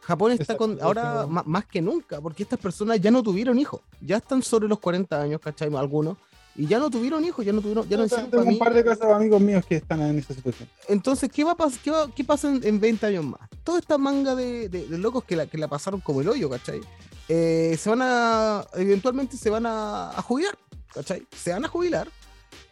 [0.00, 3.82] Japón está con ahora ma- más que nunca, porque estas personas ya no tuvieron hijos,
[4.00, 5.68] ya están sobre los 40 años, ¿cachai?
[5.76, 6.16] Algunos,
[6.54, 8.84] y ya no tuvieron hijos, ya no tuvieron, ya no hicieron tengo un par de
[8.84, 10.68] casos de amigos míos que están en esa situación.
[10.88, 13.40] Entonces, ¿qué va a pas- qué, va- qué pasa en, en 20 años más?
[13.64, 16.50] Toda esta manga de, de- de locos que la, que la pasaron como el hoyo,
[16.50, 16.80] ¿cachai?
[17.28, 20.58] Eh, se van a, eventualmente se van a, a jubilar,
[20.92, 21.26] ¿cachai?
[21.34, 22.08] Se van a jubilar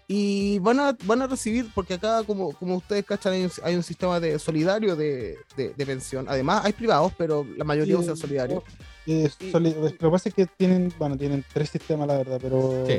[0.08, 3.76] y van a, van a recibir, porque acá, como, como ustedes cachan, hay un, hay
[3.76, 6.26] un sistema de solidario de, de- de pensión.
[6.28, 8.62] Además, hay privados, pero la mayoría Sí, usan solidario.
[9.06, 9.50] Eh, Sí.
[9.52, 12.98] soli- Lo que pasa es que tienen, bueno, tienen tres sistemas, la verdad, pero Sí.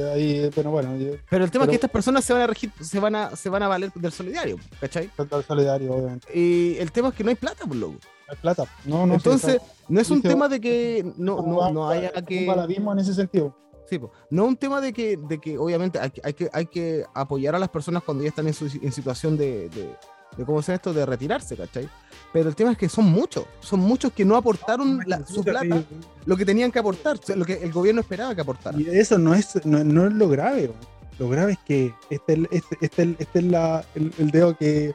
[0.00, 2.70] Ahí, pero bueno, yo- Pero el tema es que estas personas se van a regir,
[2.80, 5.08] se van a, se van a valer del solidario, ¿cachai?
[5.16, 6.28] total solidario, obviamente.
[6.38, 7.96] Y el tema es que no hay plata, por loco.
[8.28, 8.64] Hay plata.
[8.84, 12.48] No, no, Entonces, no es un tema de que no, no, no haya es que.
[12.48, 13.56] Un en ese sentido.
[13.90, 14.10] Sí, po.
[14.30, 17.54] no un tema de que, de que obviamente hay, que- hay, que, hay que apoyar
[17.54, 19.94] a las personas cuando ya están en, su, en situación de, de,
[20.38, 20.94] de, ¿cómo se esto?
[20.94, 21.86] De retirarse, ¿cachai?
[22.32, 25.82] Pero el tema es que son muchos, son muchos que no aportaron la- su plata,
[26.24, 28.78] lo que tenían que aportar, lo que el gobierno esperaba que aportara.
[28.80, 30.62] Y eso no es, no, no es lo grave.
[30.68, 30.92] weón.
[31.18, 34.94] Lo grave es que este, es- este, este, este es la, el, el dedo que,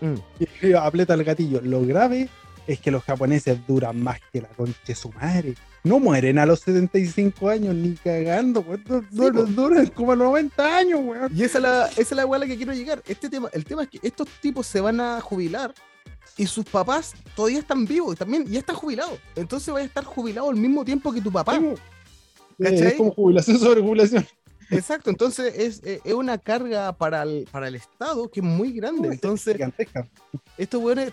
[0.00, 0.14] Mm.
[0.60, 1.60] que aprieta el gatillo.
[1.62, 2.28] Lo grave
[2.66, 5.54] es que los japoneses duran más que la concha de su madre.
[5.84, 8.84] No mueren a los 75 años ni cagando, weón.
[8.84, 9.42] Du- du- po.
[9.44, 11.32] duran como a los 90 años, weón.
[11.34, 13.02] Y esa es la, esa es la weá a la que quiero llegar.
[13.06, 15.72] Este tema, el tema es que estos tipos se van a jubilar
[16.36, 19.18] y sus papás todavía están vivos y también ya están jubilados.
[19.34, 21.60] Entonces vas a estar jubilado al mismo tiempo que tu papá.
[22.58, 24.26] Es como jubilación sobre jubilación.
[24.70, 29.08] Exacto, entonces es, es una carga para el, para el Estado que es muy grande.
[29.08, 30.08] Entonces, Gigantesca.
[30.58, 31.12] estos weones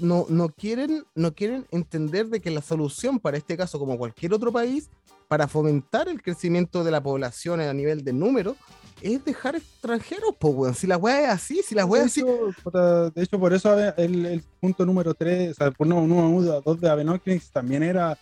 [0.00, 4.32] no, no, quieren, no quieren entender de que la solución para este caso, como cualquier
[4.32, 4.88] otro país,
[5.28, 8.56] para fomentar el crecimiento de la población a nivel de número,
[9.00, 10.74] es dejar extranjeros, pues, weón.
[10.74, 12.24] Si la weá es así, si la weá es así.
[12.62, 16.62] puta, de hecho, por eso el, el punto número 3, o sea, el punto número
[16.64, 18.16] 2 de Abenomics también era,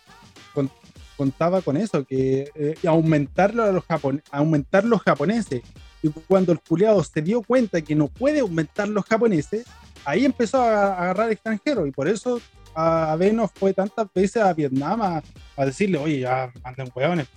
[0.53, 0.69] con-
[1.17, 5.61] contaba con eso, que eh, aumentarlo a los japon- aumentar los japoneses.
[6.03, 9.65] Y cuando el culiado se dio cuenta que no puede aumentar los japoneses,
[10.03, 11.87] ahí empezó a, a agarrar extranjeros.
[11.87, 12.39] Y por eso
[12.75, 15.23] a Abenos fue tantas veces a Vietnam a,
[15.55, 17.27] a decirle, oye, ya manden hueones.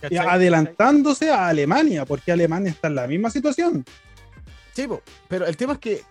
[0.00, 0.18] ¿Cachai?
[0.18, 3.84] adelantándose a Alemania, porque Alemania está en la misma situación.
[4.72, 4.86] Sí,
[5.28, 6.02] pero el tema es que,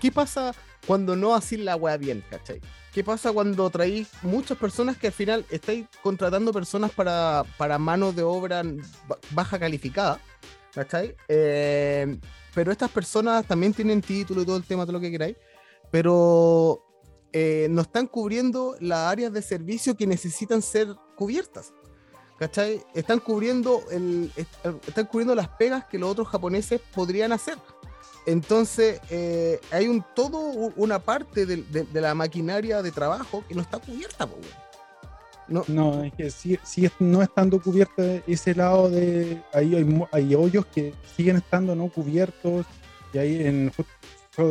[0.00, 0.54] ¿qué pasa
[0.86, 2.60] cuando no hacís la weá bien, cachai?
[2.92, 8.12] ¿Qué pasa cuando traéis muchas personas que al final estáis contratando personas para, para mano
[8.12, 8.62] de obra
[9.08, 10.20] ba- baja calificada,
[10.74, 11.16] cachai?
[11.26, 12.18] Eh,
[12.54, 15.36] pero estas personas también tienen título y todo el tema, todo lo que queráis,
[15.90, 16.84] pero
[17.32, 21.72] eh, no están cubriendo las áreas de servicio que necesitan ser cubiertas.
[22.42, 22.82] ¿Cachai?
[22.92, 27.56] Están cubriendo, el, est- están cubriendo las pegas que los otros japoneses podrían hacer.
[28.26, 30.40] Entonces, eh, hay un todo
[30.74, 31.64] una parte de,
[32.00, 34.28] la maquinaria de trabajo que no está cubierta.
[35.46, 39.40] No, No, es que sí es- no estando cubierto ese lado de.
[39.54, 42.66] Ahí hay, hay hoyos que siguen estando no cubiertos.
[43.12, 43.72] Y ahí, en,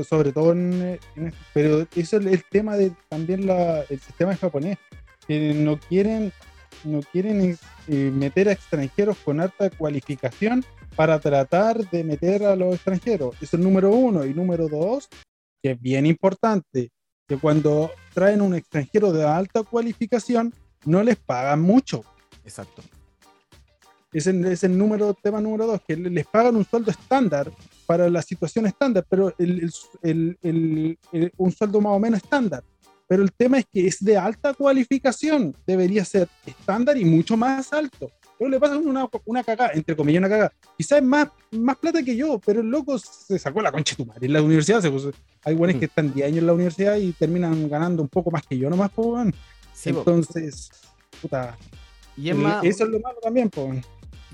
[0.07, 4.77] sobre todo en, en- Pero eso es el tema de también la, el sistema japonés.
[5.27, 6.31] Que no quieren,
[6.83, 10.63] no quieren eh, meter a extranjeros con alta cualificación
[10.95, 13.35] para tratar de meter a los extranjeros.
[13.41, 14.25] Eso es número uno.
[14.25, 15.07] Y número dos,
[15.63, 16.89] que es bien importante,
[17.27, 20.53] que cuando traen un extranjero de alta cualificación,
[20.85, 22.03] no les pagan mucho.
[22.43, 22.81] exacto.
[24.13, 27.49] Es el, es el número, tema número dos, que le- les pagan un sueldo estándar
[27.85, 30.97] para la situación estándar, pero el- el-
[31.37, 32.61] un sueldo más o menos estándar.
[33.11, 37.73] Pero el tema es que es de alta cualificación, debería ser estándar y mucho más
[37.73, 38.09] alto.
[38.39, 40.53] Pero le pasa una, una cagada, entre comillas, una cagada.
[40.77, 44.03] Quizás es más, más plata que yo, pero el loco se sacó la concha de
[44.05, 44.27] tu madre.
[44.27, 45.11] En la universidad, se puso-
[45.43, 45.79] hay buenos Mm.
[45.79, 48.69] que están 10 años en la universidad y terminan ganando un poco más que yo
[48.69, 49.19] nomás, po.
[49.83, 50.69] Entonces,
[51.21, 51.57] puta,
[52.15, 53.83] y es el- más, eso es lo malo también, pues.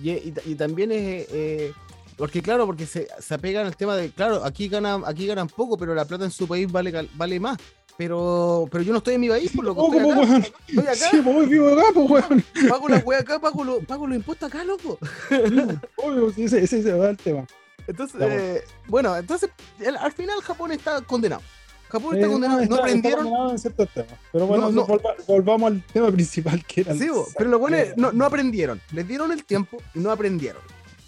[0.02, 1.28] Y, y ta- y también es.
[1.32, 1.74] eh,
[2.16, 4.12] porque, claro, porque se, se apegan al tema de.
[4.12, 7.58] Claro, aquí ganan, aquí ganan poco, pero la plata en su país vale, vale más.
[7.98, 10.30] Pero, pero yo no estoy en mi país, por lo que Oh, estoy como, acá.
[10.32, 10.44] weón.
[10.68, 12.44] Estoy acá, Sí, pues vivo acá, pues, weón.
[12.70, 15.00] pago la wea acá, pago, lo- pago los impuestos acá, loco.
[15.98, 17.46] Obvio, sí, ese, ese, va el tema.
[17.88, 21.42] Entonces, eh, bueno, entonces, el- al final Japón está condenado.
[21.90, 22.58] Japón está Eh, condenado.
[22.60, 23.24] No, está- está aprendieron.
[23.24, 24.20] condenado en temas.
[24.32, 24.86] Pero bueno, No, no.
[24.88, 26.94] volva- volvamos al tema principal que era.
[26.94, 28.82] Sí, bo, pero lo bueno es, no, no aprendieron.
[28.92, 30.62] Les dieron el tiempo y no aprendieron.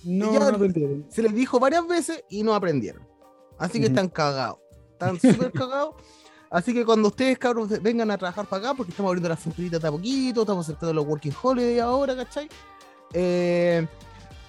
[0.05, 1.05] No, ya- no aprendieron.
[1.09, 3.05] Se les dijo varias veces y no aprendieron.
[3.59, 3.87] Así que Ujú.
[3.87, 4.57] están cagados.
[4.93, 5.95] Están súper cagados.
[6.51, 9.81] Así que cuando ustedes, cabros, vengan a trabajar para acá, porque estamos abriendo las fronteritas
[9.81, 12.49] de a poquito, estamos aceptando los working holiday ahora, ¿cachai?
[13.13, 13.85] Eh,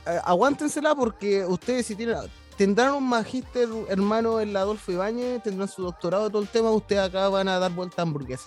[0.07, 2.17] eh, aguántensela porque ustedes si tienen...
[2.57, 6.71] Tendrán un magíster hermano en la Adolfo Ibáñez, tendrán su doctorado de todo el tema,
[6.71, 8.45] ustedes acá van a dar vuelta a hamburguesa.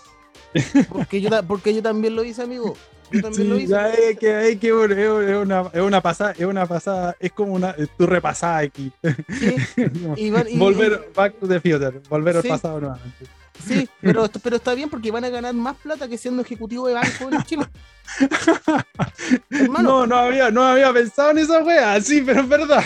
[0.89, 2.75] Porque yo, ta- porque yo también lo hice, amigo.
[3.11, 3.71] Yo también lo Sí, hice.
[3.71, 7.53] ya es que, es que es una, es una pasada, es una pasada, es como
[7.53, 8.91] una, es tu repasada aquí.
[9.29, 9.55] Sí,
[10.17, 12.47] y van- y- volver back to the future, volver Sí.
[12.47, 13.25] al pasado nuevamente.
[13.65, 16.93] Sí, pero, pero está bien porque van a ganar más plata que siendo ejecutivo de
[16.95, 17.65] banco en Chile.
[19.81, 22.83] No, no había, no había pensado en esa wea, sí, pero es verdad.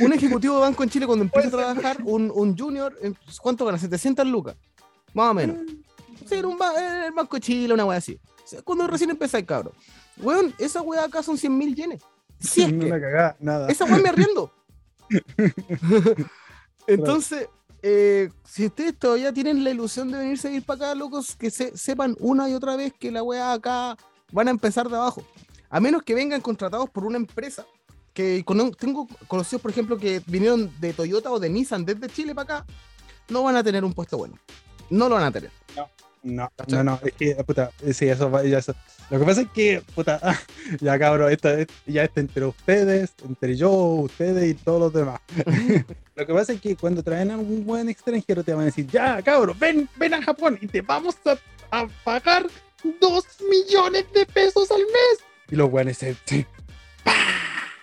[0.00, 3.64] un ejecutivo de banco en Chile cuando empieza a trabajar, un, un junior, eh, ¿cuánto
[3.66, 3.78] gana?
[3.78, 4.56] 700 lucas,
[5.14, 5.56] más o menos.
[6.26, 8.18] Sí, en un ba- en el Banco de Chile, una wea así.
[8.64, 9.72] Cuando recién empezáis, cabrón.
[10.18, 12.02] Weón, esa wea acá son 100 mil yenes.
[12.40, 13.68] Si es No que, la cagá, nada.
[13.68, 14.52] esa wea me arriendo.
[16.86, 17.48] Entonces,
[17.82, 21.50] eh, si ustedes todavía tienen la ilusión de venirse a ir para acá, locos, que
[21.50, 23.96] se, sepan una y otra vez que la wea acá
[24.32, 25.22] van a empezar de abajo.
[25.70, 27.64] A menos que vengan contratados por una empresa.
[28.12, 28.42] Que
[28.78, 32.66] tengo conocidos, por ejemplo, que vinieron de Toyota o de Nissan desde Chile para acá,
[33.28, 34.38] no van a tener un puesto bueno.
[34.88, 35.50] No lo van a tener.
[36.22, 36.78] No, ¿Cachai?
[36.78, 38.74] no, no, es que, puta, sí, eso, va- ya eso.
[39.08, 40.20] Lo que pasa es que, puta,
[40.80, 41.36] ya cabrón,
[41.86, 45.20] ya está entre ustedes, entre yo, ustedes y todos los demás.
[46.16, 48.86] Lo que pasa es que cuando traen a un buen extranjero te van a decir,
[48.88, 51.36] ya cabrón, ven, ven a Japón y te vamos a,
[51.70, 52.46] a pagar
[53.00, 55.24] dos millones de pesos al mes.
[55.50, 56.16] Y los buenos se,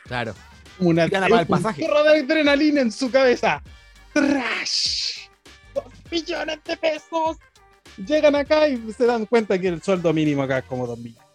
[0.05, 0.33] Claro.
[0.79, 1.85] una un pasaje.
[1.85, 3.61] chorro de adrenalina en su cabeza.
[4.13, 5.27] ¡Trash!
[5.73, 7.37] ¡Dos millones de pesos!
[7.97, 11.27] Llegan acá y se dan cuenta que el sueldo mínimo acá es como dos millones.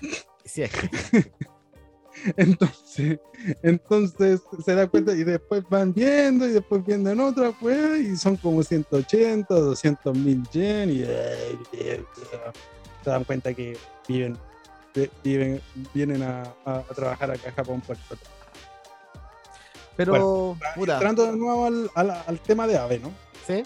[0.44, 1.32] Sí, es que-
[2.36, 3.18] Entonces,
[3.62, 8.16] entonces se da cuenta y después van viendo y después viendo en otra, pues, y
[8.16, 12.04] son como 180, 200 mil yen y eh, eh,
[13.02, 14.36] se dan cuenta que viven,
[14.94, 15.60] vi- viven
[15.94, 18.18] vienen a, a- a trabajar acá a Japón por por-
[19.96, 23.12] Pero, puta, Entrando de nuevo al, al- al tema de AVE, ¿no?
[23.46, 23.62] ¿sí?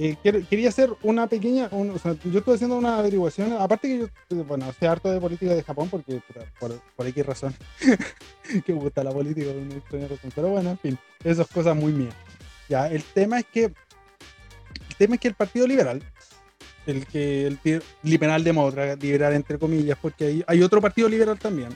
[0.00, 0.16] Eh,
[0.48, 3.98] quería hacer una pequeña, un- o sea, yo estuve haciendo una averiguación, aparte que
[4.30, 6.20] yo, bueno, sé harto de política de Japón porque
[6.60, 7.52] por, por X razón,
[8.64, 11.74] que me gusta la política por una extraña razón, pero bueno, en fin, esas cosas
[11.74, 12.14] muy mías.
[12.68, 16.00] Ya, el tema es que, el tema es que el Partido Liberal,
[16.86, 17.58] el que, el
[18.04, 21.70] liberal demócrata, liberal entre comillas, porque hay, hay otro partido liberal también,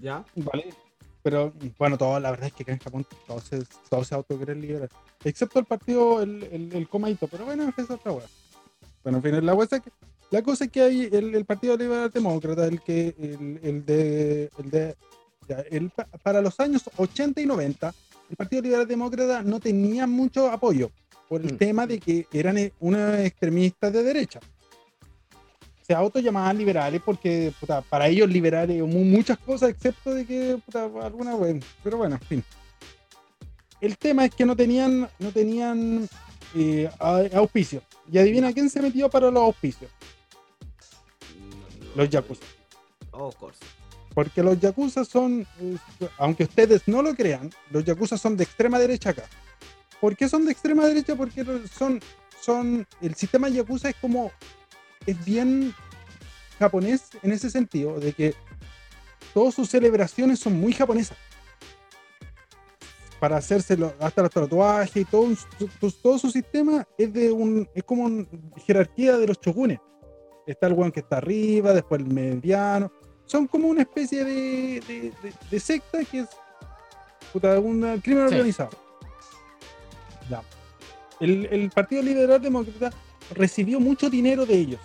[0.00, 0.24] ¿Ya?
[0.34, 0.74] ¿vale?
[1.22, 4.60] Pero bueno, todo, la verdad es que acá en Japón todos se, todos se autocreen
[4.60, 4.88] liberal.
[5.24, 8.26] Excepto el partido, el, el, el Comaito, pero bueno, es otra hueá.
[9.02, 9.90] Bueno, en fin, la, hueá es que,
[10.30, 14.50] la cosa es que hay el, el Partido Liberal Demócrata, el que, el, el de,
[14.58, 14.96] el de
[15.48, 17.94] ya, el pa- para los años 80 y 90,
[18.30, 20.90] el Partido Liberal Demócrata no tenía mucho apoyo
[21.28, 21.58] por el Mm.
[21.58, 24.40] tema de que eran eh, unos extremistas de derecha.
[25.88, 30.84] Se autollamaban liberales porque puta, para ellos liberales mu- muchas cosas, excepto de que puta,
[31.02, 32.44] alguna bueno, pero bueno, en fin.
[33.80, 36.06] El tema es que no tenían, no tenían
[36.54, 36.90] eh,
[37.32, 37.80] auspicio.
[38.12, 39.90] Y adivina quién se metió para los auspicios.
[41.94, 42.42] Los Yakuza.
[43.12, 43.58] Oh, of course.
[44.12, 45.76] Porque los Yakuza son, eh,
[46.18, 49.24] aunque ustedes no lo crean, los Yakuza son de extrema derecha acá.
[50.02, 51.14] ¿Por qué son de extrema derecha?
[51.16, 52.00] Porque son,
[52.42, 54.32] son, el sistema Yakuza es como,
[55.10, 55.74] es bien
[56.58, 58.34] japonés en ese sentido, de que
[59.34, 61.16] todas sus celebraciones son muy japonesas.
[63.20, 65.26] Para hacerse hasta los tatuajes y todo,
[66.02, 68.24] todo su sistema es de un, es como una
[68.64, 69.80] jerarquía de los shogunes.
[70.46, 72.92] Está el weón que está arriba, después el mediano,
[73.26, 76.28] son como una especie de, de- de- de secta que es
[77.32, 78.34] puta, un crimen Sí.
[78.34, 78.70] organizado.
[80.30, 80.42] Ya.
[81.20, 82.90] El, el Partido Liberal Demócrata
[83.34, 84.80] recibió mucho dinero de ellos.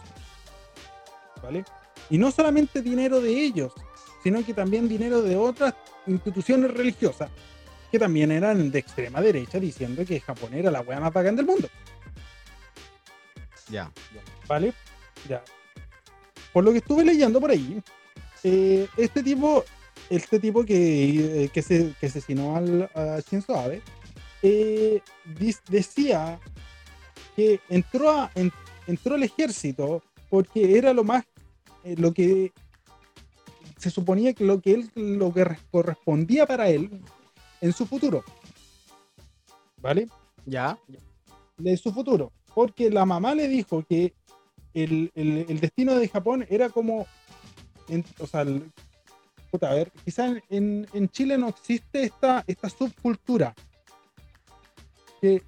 [1.43, 1.63] ¿Vale?
[2.09, 3.73] Y no solamente dinero de ellos,
[4.23, 5.75] sino que también dinero de otras
[6.07, 7.29] instituciones religiosas
[7.91, 11.45] que también eran de extrema derecha diciendo que Japón era la wea más bacán del
[11.45, 11.67] mundo.
[13.69, 13.91] Ya.
[14.47, 14.73] ¿Vale?
[15.29, 15.43] Ya.
[16.51, 17.81] Por lo que estuve leyendo por ahí,
[18.43, 19.63] eh, este tipo,
[20.09, 23.81] este tipo que, eh, que, se, que asesinó al, a Shinzo Abe,
[24.41, 25.01] eh,
[25.69, 26.39] decía
[27.35, 28.51] que entró, a, en-
[28.87, 31.23] entró al ejército porque era lo más,
[31.83, 32.51] eh, lo que
[33.77, 36.89] se suponía que lo que él, lo que res- correspondía para él
[37.61, 38.23] en su futuro.
[39.77, 40.07] ¿Vale?
[40.45, 40.77] Ya.
[41.57, 44.13] de su futuro, porque la mamá le dijo que
[44.73, 47.05] el, el- el destino de Japón era como,
[47.87, 48.71] en- o sea, el-
[49.51, 53.53] puta, a ver, quizás en, en Chile no existe esta, esta subcultura,
[55.21, 55.43] que,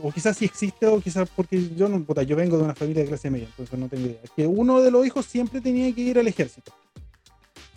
[0.00, 3.02] o quizás sí existe, o quizás porque yo no, puta, yo vengo de una familia
[3.02, 6.00] de clase media, entonces no tengo idea, que uno de los hijos siempre tenía que
[6.00, 6.72] ir al ejército.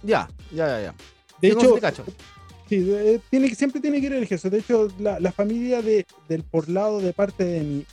[0.03, 0.95] Ya, ya, ya, ya.
[1.41, 1.75] De hecho,
[2.69, 4.49] sí de- tiene, siempre tiene que ir al ejército.
[4.49, 7.85] De hecho, la, la familia de, del por lado de parte de mi,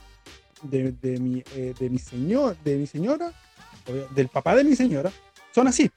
[0.63, 3.33] de, de mi, eh, de mi señor, de mi señora,
[4.15, 5.11] del papá de mi señora,
[5.55, 5.91] son así.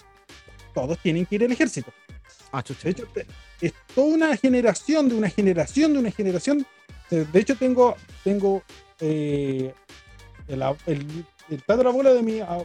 [0.74, 1.92] Todos tienen que ir al ejército.
[2.52, 2.64] Ah.
[2.84, 3.06] De hecho,
[3.62, 6.66] es toda una generación de una generación de una generación.
[7.10, 8.64] De de hecho, tengo, tengo
[9.00, 9.74] eh,
[10.48, 12.58] el, ab- el, el tatarabuelo de mi, ah,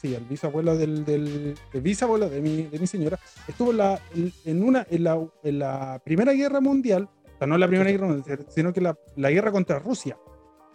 [0.00, 4.00] sí, el bisabuelo del, del el bisabuelo de mi, de mi señora, estuvo en, la,
[4.44, 8.06] en una, en la, en la Primera Guerra Mundial, o sea, no la Primera Guerra
[8.08, 10.18] Mundial, sino que la, la guerra contra Rusia.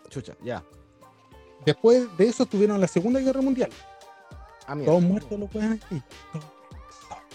[0.09, 0.63] Chucha, ya.
[1.65, 3.69] Después de eso tuvieron la Segunda Guerra Mundial.
[4.65, 4.77] Ah.
[4.85, 6.01] Todos muertos los pueden aquí.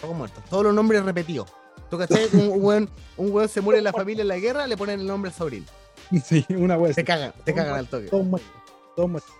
[0.01, 0.43] Todos muertos.
[0.49, 1.51] Todos los nombres repetidos.
[1.93, 2.27] ¿Tú cachai?
[2.33, 5.05] Un weón, un weón se muere en la familia en la guerra, le ponen el
[5.05, 5.67] nombre al sobrino.
[6.25, 8.07] Sí, una wea Te cagan, te cagan al toque.
[8.07, 8.49] Todos muertos.
[8.95, 9.31] Todos muertos.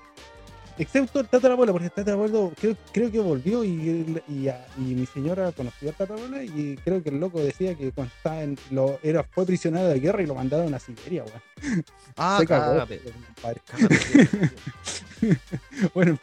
[0.77, 5.05] Excepto el tatarabuelo, porque el tatarabuelo creo, creo que volvió y, y, a- y mi
[5.07, 8.99] señora conoció al tatarabuelo y creo que el loco decía que cuando estaba en, lo,
[9.03, 11.83] era, fue prisionero de guerra y lo mandaron a Siberia, weón.
[12.17, 12.85] Ah, Se cagó,
[15.93, 16.17] bueno,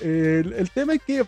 [0.00, 1.24] el, el tema es que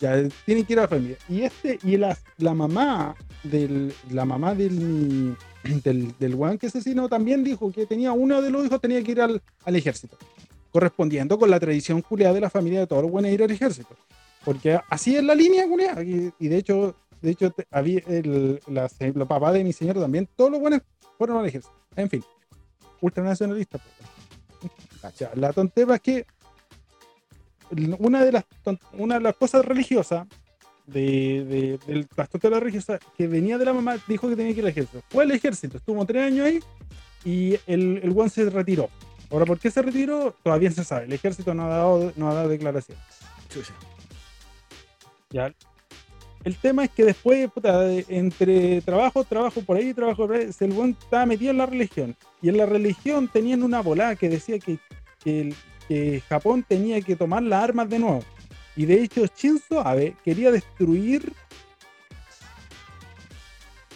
[0.00, 1.16] ya tienen que ir a la familia.
[1.28, 5.36] Y este, y la, la mamá del, la mamá del,
[5.82, 9.12] del, del weón que asesinó también dijo que tenía uno de los hijos tenía que
[9.12, 10.16] ir al, al ejército.
[10.72, 13.96] Correspondiendo con la tradición culiada de la familia de todos los buenos ir al ejército.
[14.44, 16.02] Porque así es la línea culiada.
[16.02, 20.28] Y, y de hecho, de hecho, había el, la, los papás de mi señor también,
[20.36, 20.82] todos los buenos
[21.18, 21.74] fueron al ejército.
[21.96, 22.22] En fin,
[23.00, 23.78] ultranacionalista.
[23.78, 24.16] pues.
[25.34, 26.26] La tontera es que
[27.98, 28.44] una de las
[28.92, 30.26] una de las cosas religiosas
[30.86, 32.06] de, de-
[32.40, 35.02] de la religiosa que venía de la mamá, dijo que tenía que ir al ejército.
[35.08, 36.60] Fue al ejército, estuvo tres años ahí
[37.24, 38.88] y el, el se retiró.
[39.30, 40.36] Ahora, ¿por qué se retiró?
[40.44, 41.06] Todavía no se sabe.
[41.06, 42.96] El ejército no ha dado, no ha dado declaración.
[43.48, 43.74] Chucha.
[45.30, 45.52] ¿ya?
[46.44, 50.72] El tema es que después, puta, entre trabajo, trabajo por ahí, trabajo por ahí, el
[50.72, 52.14] buen estaba metido en la religión.
[52.40, 54.78] Y en la religión tenían una volada que decía que,
[55.24, 55.56] que, el-
[55.88, 58.22] que Japón tenía que tomar las armas de nuevo.
[58.74, 61.32] Y de hecho, Shinzo Abe quería destruir.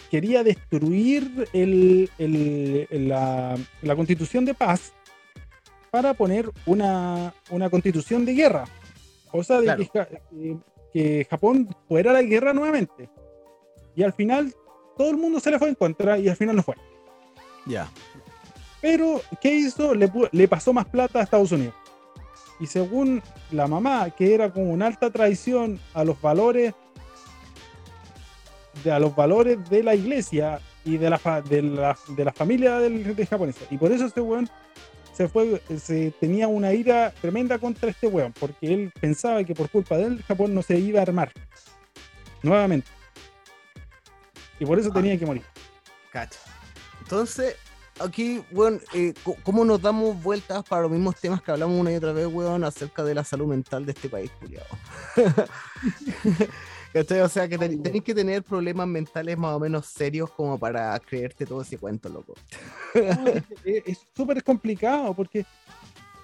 [0.09, 4.91] Quería destruir el- el- el- la, la constitución de paz
[5.89, 8.65] para poner una, una constitución de guerra.
[9.31, 9.83] O sea, de Claro.
[9.83, 10.57] que, Ja- que-
[10.91, 13.09] que Japón fuera a la guerra nuevamente.
[13.95, 14.53] Y al final,
[14.97, 16.75] todo el mundo se le fue en contra y al final no fue.
[17.65, 17.89] Ya.
[18.81, 19.93] Pero, ¿qué hizo?
[19.95, 21.75] Le, le pasó más plata a Estados Unidos.
[22.61, 26.73] Y según la mamá, que era como una alta traición a los valores
[28.83, 32.31] de, a los valores de la iglesia y de la, fa- de la, de la
[32.31, 33.61] familia del, de japonesa.
[33.69, 34.49] Y por eso este weón
[35.13, 39.69] se fue, se tenía una ira tremenda contra este weón, porque él pensaba que por
[39.69, 41.31] culpa de él Japón no se iba a armar
[42.43, 42.87] nuevamente.
[44.59, 44.93] Y por eso Ah.
[44.95, 45.43] tenía que morir.
[46.11, 46.39] Cacha.
[47.01, 47.55] Entonces,
[48.03, 51.95] aquí, weón, eh, ¿cómo nos damos vueltas para los mismos temas que hablamos una y
[51.95, 54.67] otra vez, weón, acerca de la salud mental de este país, culiado?
[57.23, 60.99] O sea, que ten- tenéis que tener problemas mentales más o menos serios como para
[60.99, 62.33] creerte todo ese cuento, loco.
[63.63, 65.45] Es súper complicado porque,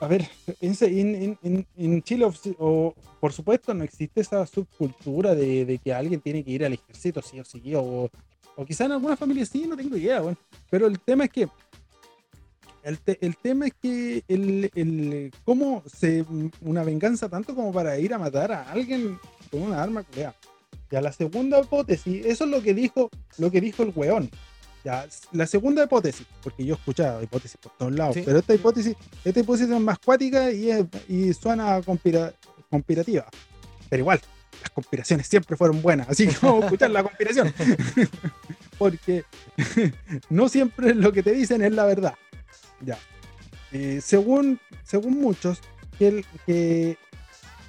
[0.02, 0.28] a ver,
[0.60, 5.64] en, en- en- en- en Chile, o, o, por supuesto, no existe esa subcultura de,
[5.64, 8.10] de que alguien tiene que ir al ejército sí o sí, o,
[8.58, 10.38] o quizá en alguna familia sí, no tengo idea, bueno.
[10.70, 11.48] pero el tema es que,
[12.88, 16.26] el, te- el tema es que, el, el- cómo se,
[16.62, 19.20] una venganza tanto como para ir a matar a alguien
[19.52, 20.36] con una arma culeada.
[20.90, 24.30] Ya la segunda hipótesis, eso es lo que dijo, lo que dijo el weón.
[24.86, 28.22] Ya, la segunda hipótesis, porque yo he escuchado hipótesis por todos lados, Sí.
[28.24, 32.34] pero esta hipótesis, esta hipótesis es más cuática y, es- y suena conspira-
[32.70, 33.26] conspirativa.
[33.90, 34.22] Pero igual,
[34.62, 37.54] las conspiraciones siempre fueron buenas, así como escuchar la conspiración.
[38.78, 39.24] porque
[40.30, 42.14] no siempre lo que te dicen es la verdad.
[42.82, 42.98] Ya.
[43.72, 45.62] Eh, según, según muchos,
[45.98, 46.98] que, el, que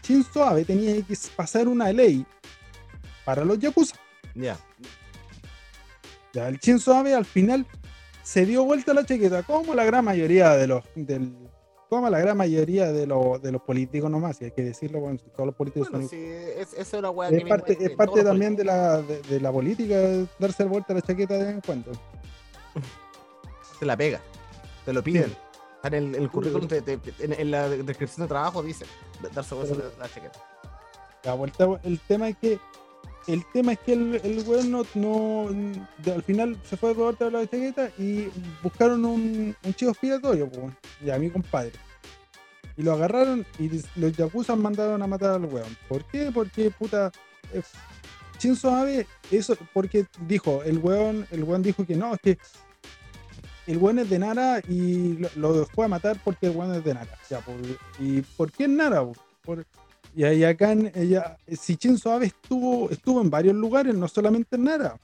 [0.02, 2.24] Shinzo Abe tenía que pasar una ley
[3.24, 3.96] para los yakuza.
[4.34, 4.56] Ya.
[6.32, 7.66] Ya, el Shinzo Abe al final
[8.22, 11.34] se dio vuelta la chaqueta, como la gran mayoría de los del,
[11.88, 15.18] como la gran mayoría de, los de los políticos nomás, y hay que decirlo, bueno,
[15.34, 17.90] todos los políticos Bueno, son sí, es, esa es una weá es que parte, es
[17.92, 19.96] parte también de la, de, de la política
[20.38, 21.92] darse vuelta la chaqueta de vez en cuando.
[23.80, 24.20] Te la pega,
[24.89, 25.36] te lo piden.
[25.76, 28.86] Está En el, el currículum, te- te- en, en la descripción de trabajo dice
[29.34, 30.39] darse vuelta Pero- la, la chaqueta.
[31.24, 32.59] La vuelta, el tema es que
[33.26, 35.49] el tema es que el, el weón no, no-
[35.99, 38.28] de- al final se fue a vuelta la chaqueta y
[38.62, 40.72] buscaron un, un chivo expiatorio, po,
[41.05, 41.72] y a mi compadre.
[42.78, 45.76] Y lo agarraron y los yakuza mandaron a matar al weón.
[45.86, 46.30] ¿Por qué?
[46.32, 47.12] Porque puta
[47.53, 47.61] eh,
[48.39, 52.39] Shinzo Abe, eso, porque dijo, el weón, el weón dijo que no, es que
[53.68, 56.82] el weón es de Nara y lo, lo fue a matar porque el weón es
[56.84, 57.16] de Nara.
[57.30, 57.54] Ya, por-
[58.00, 59.06] ¿Y por qué en Nara?
[59.42, 59.64] Por-
[60.16, 64.56] y ahí acá en ella, si Shinzo Abe estuvo, estuvo en varios lugares, no solamente
[64.56, 64.98] en Nara.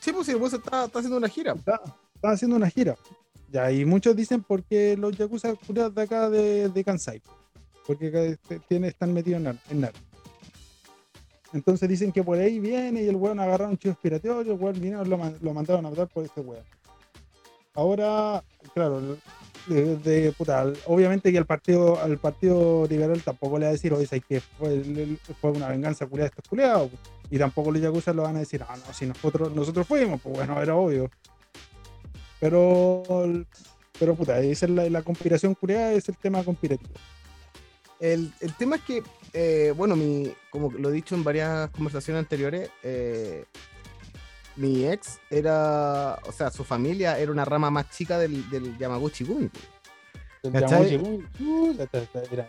[0.00, 1.52] Sí, pues sí, pues está, está haciendo una gira.
[1.52, 1.80] Está,
[2.14, 2.96] está haciendo una gira.
[3.50, 7.22] Ya, y muchos dicen porque los yakuza de acá de, de Kansai.
[7.86, 9.98] Porque este- tiene, están metidos en Nara.
[11.52, 14.80] Entonces dicen que por ahí viene y el weón agarraron un chivo expiratorio, el weón
[14.80, 16.64] vino y lo, lo mandaron a matar por ese weón.
[17.74, 18.42] Ahora,
[18.74, 19.00] claro,
[19.68, 24.06] de, puta, obviamente que al partido, al partido liberal tampoco le va a decir, oye,
[24.06, 26.90] ¿sabes que fue, una venganza culiada de estos culiados.
[27.30, 30.36] Y tampoco los yakuza lo van a decir, ah, no, si nosotros, nosotros fuimos, pues
[30.36, 31.10] bueno, era obvio.
[32.40, 33.02] Pero,
[33.98, 36.94] pero puta, esa es la, la conspiración culiada, es el tema conspirativo.
[38.00, 42.20] El, el tema es que, eh, bueno, mi, como lo he dicho en varias conversaciones
[42.20, 43.44] anteriores, eh,
[44.56, 49.24] mi ex era, o sea, su familia era una rama más chica del, del Yamaguchi
[49.24, 49.50] Gumi.
[50.52, 51.00] ¿Cachai?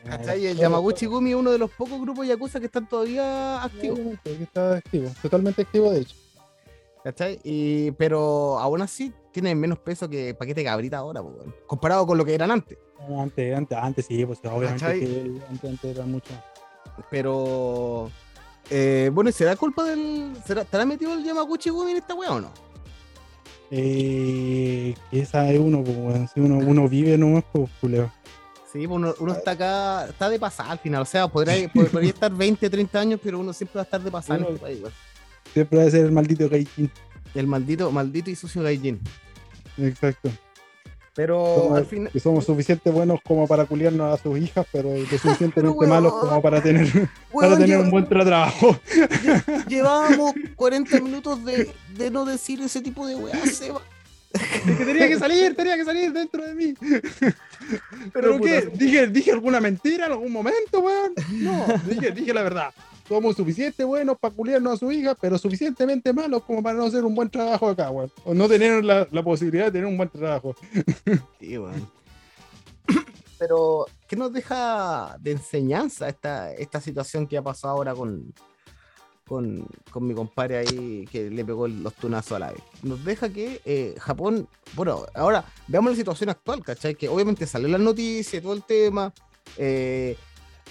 [0.06, 0.44] ¿Cachai?
[0.44, 4.00] Y el Yamaguchi Gumi es uno de los pocos grupos yakuza que están todavía activos.
[4.24, 6.16] Que está activo, totalmente activo de hecho.
[7.04, 7.40] ¿Cachai?
[7.44, 11.34] Y, pero aún así tienen menos peso que paquete cabrita ahora, po,
[11.66, 12.78] comparado con lo que eran antes.
[13.20, 15.00] Antes, antes, antes sí, pues obviamente ¿Cachai?
[15.00, 16.34] que antes, antes era mucho.
[17.10, 18.12] Pero,
[18.70, 20.34] eh, bueno, ¿y será culpa del.
[20.46, 22.52] ¿será, ¿Estará metido el Yamaguchi Gumi en esta weá o no?
[23.72, 28.12] Eh, esa es uno, pues, uno, uno vive nomás, pues, culeo.
[28.72, 31.02] Sí, pues uno, uno está acá, está de pasada al final.
[31.02, 34.02] O sea, podría, pod- podría estar 20, 30 años, pero uno siempre va a estar
[34.02, 34.80] de pasada en este país.
[35.54, 36.92] Siempre va a ser el maldito Gaijin.
[37.34, 39.00] El maldito, maldito y sucio gaijin.
[39.78, 40.30] Exacto.
[41.20, 42.12] Pero Somos- al final.
[42.14, 45.90] Que somos suficientemente buenos como para culiarnos a sus hijas, pero suficientemente weón.
[45.90, 46.88] malos como para tener,
[47.34, 48.80] para tener lleva- un buen tra- trabajo.
[49.68, 53.82] Llevábamos 40 minutos de, de no decir ese tipo de weá, Seba.
[54.32, 56.74] que tenía que salir, tenía que salir dentro de mí.
[58.14, 58.70] ¿Pero qué?
[58.74, 61.12] ¿Dije, ¿Dije alguna mentira en algún momento, weón?
[61.32, 62.70] No, dije, dije la verdad.
[63.10, 67.04] Somos suficientemente buenos para culiarnos a su hija, pero suficientemente malos como para no hacer
[67.04, 68.12] un buen trabajo acá, weón.
[68.24, 70.56] O no tener la, la posibilidad de tener un buen trabajo.
[71.40, 71.90] Sí, weón.
[73.40, 78.32] Pero, ¿qué nos deja de enseñanza esta, esta situación que ha pasado ahora con,
[79.28, 82.62] con, con mi compadre ahí que le pegó los tunazos a la vez?
[82.84, 86.94] Nos deja que eh, Japón, bueno, ahora veamos la situación actual, ¿cachai?
[86.94, 89.12] Que obviamente salió la noticia y todo el tema,
[89.58, 90.16] eh,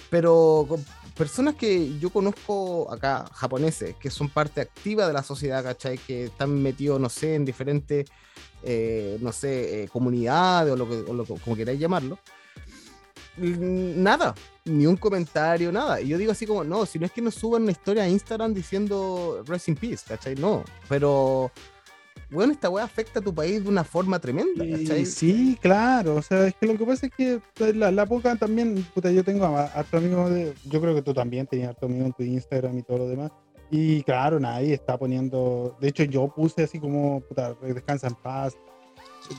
[0.09, 0.85] pero con
[1.19, 5.97] personas que yo conozco acá, japoneses, que son parte activa de la sociedad, ¿cachai?
[5.97, 8.09] Que están metidos, no sé, en diferentes
[8.63, 12.17] eh, no sé, eh, comunidades o, lo que, como queráis llamarlo,
[13.37, 15.99] nada, ni un comentario, nada.
[15.99, 18.07] Y yo digo así como, no, si no es que nos suban una historia a
[18.07, 20.35] Instagram diciendo Rest in Peace, ¿cachai?
[20.35, 21.51] No, pero,
[22.31, 25.05] bueno, esta weá afecta a tu país de una forma tremenda, ¿cachai?
[25.05, 28.35] sí, claro, o sea, es que lo que pasa es que pues, la, la poca
[28.35, 31.87] también, puta, yo tengo a harto amigos de, yo creo que tú también tenías harto
[31.87, 33.31] amigos en tu Instagram y todo lo demás,
[33.71, 38.55] y claro, nadie está poniendo, de hecho yo puse así como, puta, descansa en paz,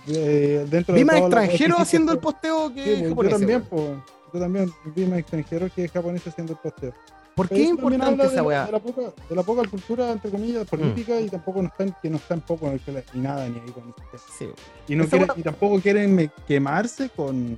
[0.08, 3.90] eh, dentro de hiciste, haciendo el posteo que sí, yo también, pues,
[4.32, 6.92] yo también vi más extranjeros que japoneses haciendo el posteo.
[7.34, 8.66] ¿Por qué es importante esa de, weá?
[8.66, 12.10] de la poca, de la poca cultura, entre comillas, política, y tampoco no están, que
[12.10, 12.70] no están poco
[13.14, 14.22] ni nada ni ahí con ese tema.
[14.38, 14.48] Sí,
[14.88, 17.56] Y, no quieren- y tampoco quieren quemarse con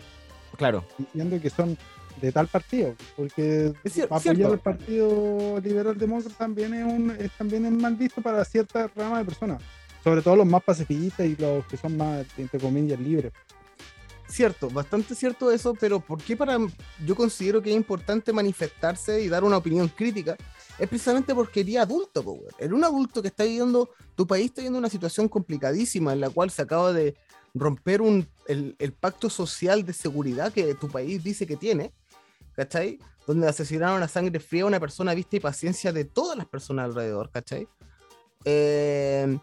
[0.57, 0.85] claro.
[0.99, 1.77] diciendo que son
[2.21, 4.53] de tal partido, porque Es cier- apoyar cierto.
[4.53, 9.19] al partido liberal demócrata también es, un, es también es mal visto para cierta rama
[9.19, 9.61] de personas,
[10.05, 13.33] sobre todo los más pacifistas y los que son más, entre comillas, libres.
[14.33, 16.57] Cierto, bastante cierto eso, pero ¿por qué para
[17.05, 20.39] yo considero que es importante manifestarse y dar una opinión crítica?
[20.79, 22.41] Es precisamente porque eres adulto, po.
[22.59, 26.31] Eres un adulto que está viviendo, tu país está viviendo una situación complicadísima en la
[26.31, 27.15] cual se acaba de
[27.53, 31.93] romper un, el, el pacto social de seguridad que tu país dice que tiene,
[32.57, 33.01] ¿cachai?
[33.27, 36.87] Donde asesinaron a sangre fría a una persona vista y paciencia de todas las personas
[36.87, 37.69] alrededor, ¿cachai?
[38.47, 39.39] Eh,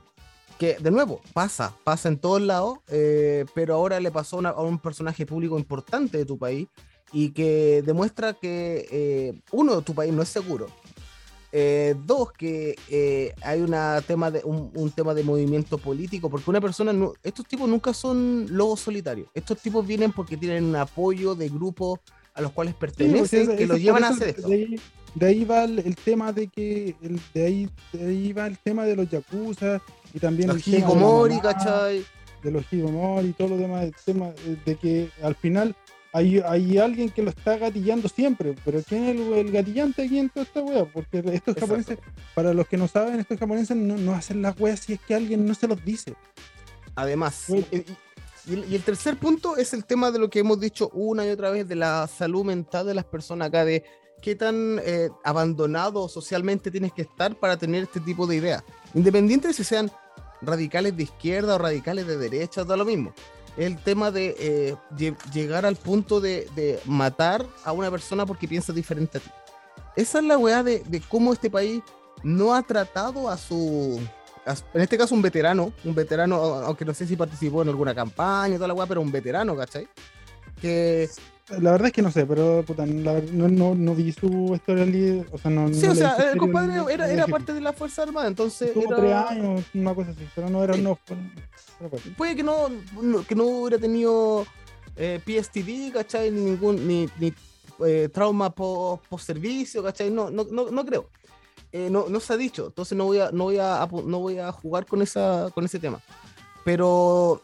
[0.60, 4.50] que de nuevo pasa, pasa en todos lados, eh, pero ahora le pasó a una-
[4.50, 6.68] a un personaje público importante de tu país
[7.14, 10.68] y que demuestra que, eh, uno, tu país no es seguro.
[11.52, 12.76] Eh, dos, que
[13.42, 17.48] hay una tema de, un, un tema de movimiento político, porque una persona, no- estos
[17.48, 22.00] tipos nunca son lobos solitarios, estos tipos vienen porque tienen un apoyo de grupos
[22.36, 24.48] a los cuales pertenecen, Sí, pues, que ese- los llevan a hacer esto.
[24.48, 24.76] De ahí,
[25.16, 28.58] de ahí va el, el tema de que, el- de, ahí, de ahí va el
[28.60, 29.82] tema de los yakuza
[30.14, 32.06] y también Los mamá, ¿cachai?
[32.44, 34.32] de los hikikomori y todo lo demás, el tema
[34.66, 35.76] de que al final
[36.14, 40.20] hay, hay alguien que lo está gatillando siempre, pero ¿quién es el, el gatillante aquí
[40.20, 40.86] en toda esta wea?
[40.86, 41.62] Porque estos Exacto.
[41.62, 41.98] japoneses,
[42.34, 45.16] para los que no saben, estos japoneses no, no hacen las weas si es que
[45.16, 46.14] alguien no se los dice.
[46.96, 47.94] Además, y,
[48.48, 51.52] y el tercer punto es el tema de lo que hemos dicho una y otra
[51.52, 53.84] vez de la salud mental de las personas acá, de
[54.22, 58.64] qué tan eh, abandonado socialmente tienes que estar para tener este tipo de ideas.
[58.94, 59.92] Independiente de si sean
[60.42, 63.14] radicales de izquierda o radicales de derecha, da lo mismo.
[63.58, 68.72] El tema de eh, lle- llegar al punto de, matar a una persona porque piensa
[68.72, 69.30] diferente a ti.
[69.96, 71.82] Esa es la weá de, cómo este país
[72.24, 74.00] no ha tratado a su,
[74.46, 77.94] as- en este caso un veterano, un veterano, aunque no sé si participó en alguna
[77.94, 79.88] campaña toda la weá, pero un veterano, ¿cachai?
[80.62, 81.10] Que,
[81.60, 85.26] La verdad es que no sé, pero puta, la no, no, no vi su historia
[85.32, 88.68] o sea, no, sí, o sea, el compadre era, parte de la Fuerza Armada, entonces
[88.70, 90.82] Estuvo era- tres años, una cosa así, pero no era Sí.
[90.82, 91.00] no,
[92.18, 92.70] puede que no,
[93.28, 94.46] que no hubiera tenido
[94.96, 96.30] eh, PSTD, ¿cachai?
[96.30, 97.34] Ni ningún, ni, ni,
[97.86, 100.12] eh, trauma post servicio, ¿cachai?
[100.12, 101.10] No, no, no, no creo.
[101.72, 104.40] Eh, no, no se ha dicho, entonces no voy a, no voy a, no voy
[104.40, 106.02] a jugar con, esa, con ese tema.
[106.66, 107.42] Pero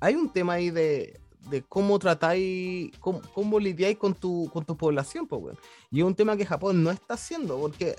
[0.00, 1.20] hay un tema ahí de,
[1.50, 5.58] de cómo tratáis, cómo, cómo lidiáis con tu, con tu población, pues, weón.
[5.90, 7.96] Y es un tema que Japón no está haciendo, porque eh,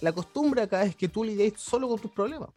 [0.00, 2.50] la costumbre acá es que tú lidiáis solo con tus problemas.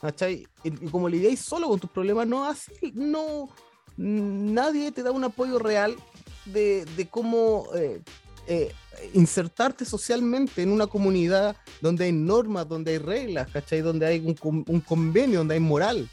[0.00, 0.46] ¿Cachai?
[0.62, 3.48] Y, y como lidiáis solo con tus problemas, no así, no,
[3.96, 5.96] nadie te da un apoyo real
[6.44, 8.00] de, de cómo eh,
[8.46, 8.72] eh,
[9.12, 13.80] insertarte socialmente en una comunidad donde hay normas, donde hay reglas, ¿cachai?
[13.80, 16.08] Donde hay un, un convenio, donde hay moral.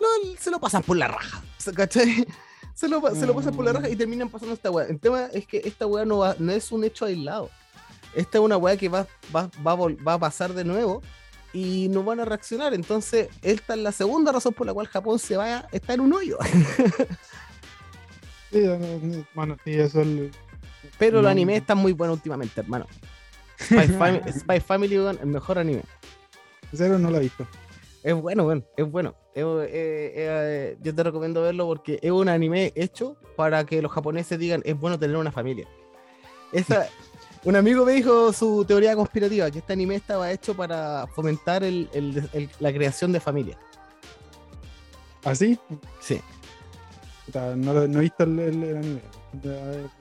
[0.00, 1.42] No, se lo pasan por la raja,
[1.74, 2.26] ¿cachai?
[2.74, 3.76] Se lo, pa- se lo pasan por la Mm.
[3.76, 4.86] raja y terminan pasando esta weá.
[4.86, 7.50] El tema es que esta weá no, va- no es un hecho aislado.
[8.14, 11.02] Esta es una weá que va, va, va, a vol- va a pasar de nuevo
[11.52, 12.74] y no van a reaccionar.
[12.74, 16.00] Entonces, esta es la segunda razón por la cual Japón se va a estar en
[16.00, 16.38] un hoyo.
[18.50, 20.30] Sí, eh, bueno, sí, eso es el-
[20.98, 22.86] Pero los animes están muy buenos últimamente, hermano.
[23.58, 25.82] Spy, Fami- Spy Family, el mejor anime.
[26.72, 27.46] Cero no lo he visto.
[28.04, 29.14] Es bueno, weón, es bueno.
[29.34, 33.90] Es- eh, eh, yo te recomiendo verlo porque es un anime hecho para que los
[33.90, 35.66] japoneses digan es bueno tener una familia.
[36.52, 36.86] Esa,
[37.44, 41.88] un amigo me dijo su teoría conspirativa, que este anime estaba hecho para fomentar el-
[41.94, 43.58] el- el- la creación de familia.
[45.24, 45.58] ¿Así?
[46.00, 46.20] Sí.
[47.26, 49.00] Puta, No, no he visto el, anime.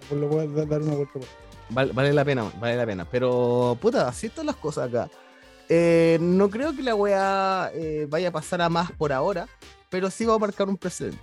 [0.09, 1.13] Pues lo a dar- una vuelta.
[1.13, 3.07] por- Vale, vale la pena, vale la pena.
[3.09, 5.09] Pero, puta, así están las cosas acá.
[5.75, 9.47] Eh, no creo que la weá eh, vaya a pasar a más por ahora,
[9.89, 11.17] pero sí va a marcar un precedente.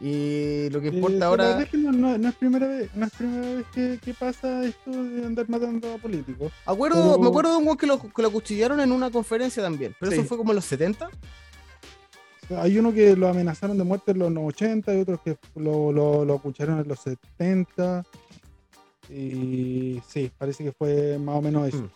[0.00, 1.44] Y lo que Eh, importa ahora.
[1.44, 4.12] verdad es que no, no- no es primera vez, no es primera vez que, que
[4.12, 6.50] pasa esto de andar matando a políticos.
[6.66, 9.62] Acuerdo, Pero- Me acuerdo de un weón que lo, que lo acuchillaron en una conferencia
[9.62, 10.18] también, pero Sí.
[10.18, 11.06] eso fue como en los 70.
[11.06, 15.36] O sea, Hay uno que lo amenazaron de muerte en los 80 y otros que
[15.54, 18.02] lo, lo, lo acuchillaron en los 70.
[19.08, 21.78] Y sí, parece que fue más o menos eso.
[21.84, 21.90] Mm.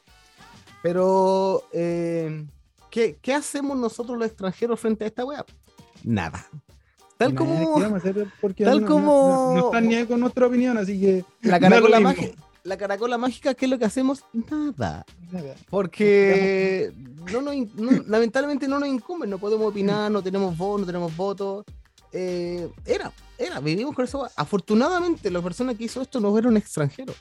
[0.83, 2.47] Pero, eh,
[2.91, 5.45] ¿qué, qué hacemos nosotros los extranjeros frente a esta weá?
[6.05, 6.47] Nada.
[7.17, 7.81] Tal como
[8.57, 11.25] tal no- como- No, no están ni ahí con nuestra opinión, así que.
[11.43, 12.37] la caracola mágica.
[12.65, 14.25] La caracola mágica, ¿qué es lo que hacemos?
[14.33, 15.05] Nada.
[15.33, 15.55] Nada.
[15.71, 16.93] Porque
[17.33, 21.65] no nos lamentablemente no nos incumben, no podemos opinar, no tenemos voz, no tenemos votos.
[22.13, 24.29] Eh, era, era, vivimos con eso.
[24.37, 27.15] Afortunadamente, la persona que hizo esto no era un extranjero.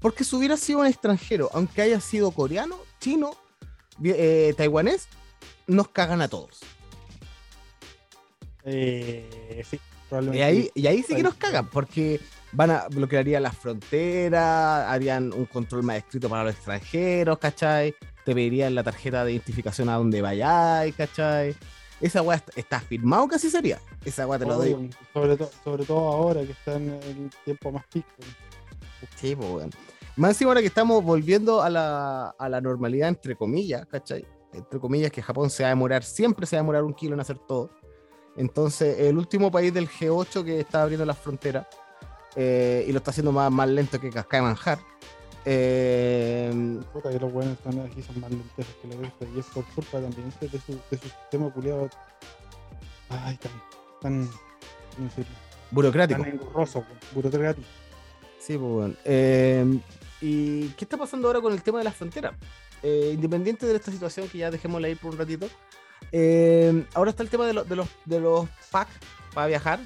[0.00, 3.32] Porque si hubiera sido un extranjero, aunque haya sido coreano, chino,
[4.04, 5.08] eh, taiwanés,
[5.66, 6.60] nos cagan a todos.
[8.64, 10.44] Eh, sí, Y probablemente.
[10.44, 12.20] ahí, y ahí sí que nos cagan, porque
[12.52, 17.94] van a bloquearían las fronteras, harían un control más estricto para los extranjeros, ¿cachai?
[18.24, 21.56] Te pedirían la tarjeta de identificación a donde vayáis, ¿cachai?
[22.00, 23.80] Esa weá está, firmado que así sería.
[24.04, 24.72] Esa weá te lo doy.
[24.74, 28.08] Obvio, sobre, to- sobre todo ahora que está en el tiempo más pico.
[29.16, 29.70] Sí, pues, weón.
[30.16, 34.26] Más encima ahora que estamos volviendo a la, a la normalidad, entre comillas, ¿cachai?
[34.52, 37.14] Entre comillas, que Japón se va a demorar, siempre se va a demorar un kilo
[37.14, 37.70] en hacer todo.
[38.36, 41.66] Entonces, el último país del G8 que está abriendo las fronteras
[42.36, 44.78] eh, y lo está haciendo más, más lento que Cascada de Manjar.
[45.44, 49.46] eh, Puta que los buenos están aquí son más lentejas que la vista y es
[49.46, 51.88] por culpa también de su, de su sistema culiado.
[53.08, 53.52] Ay, tan,
[54.00, 54.26] tan,
[54.96, 55.34] ¿cómo decirlo?
[55.70, 56.22] burocrático.
[56.22, 56.84] tan engorroso,
[57.14, 57.66] burocrático.
[58.38, 58.96] Sí, pues, weón.
[59.04, 59.78] Eh,
[60.22, 62.34] ¿Y qué está pasando ahora con el tema de las fronteras?
[62.82, 65.48] Eh, independiente de esta situación, que ya dejémosla ir por un ratito,
[66.12, 68.92] eh, ahora está el tema de, lo- de los, de los packs
[69.34, 69.80] para viajar,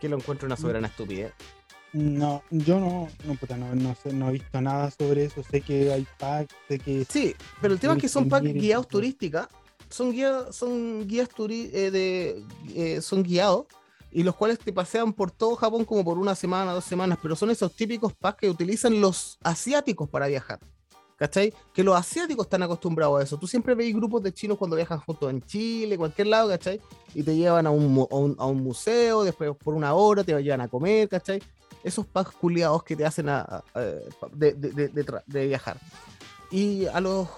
[0.00, 1.32] que lo encuentro una soberana estupidez.
[1.92, 5.42] No, yo no, no, puta, no, no sé, no he visto nada sobre eso.
[5.42, 8.86] Sé que hay packs, sé que Sí, pero el tema es que son packs guiados
[8.88, 9.48] turísticas,
[9.88, 12.44] son guías, son guías turi- eh, de,
[12.76, 13.66] eh, son guiados
[14.12, 17.36] y los cuales te pasean por todo Japón como por una semana, dos semanas, pero
[17.36, 20.58] son esos típicos packs que utilizan los asiáticos para viajar.
[21.16, 21.52] ¿Cachai?
[21.74, 23.36] Que los asiáticos están acostumbrados a eso.
[23.38, 26.80] Tú siempre veis grupos de chinos cuando viajan juntos en Chile, cualquier lado, ¿cachai?
[27.14, 30.32] Y te llevan a un, a un, a un museo, después por una hora te
[30.42, 31.42] llevan a comer, ¿cachai?
[31.84, 33.62] Esos packs culiados que te hacen a-
[34.32, 35.78] de, de- de- de viajar.
[36.50, 37.28] Y a los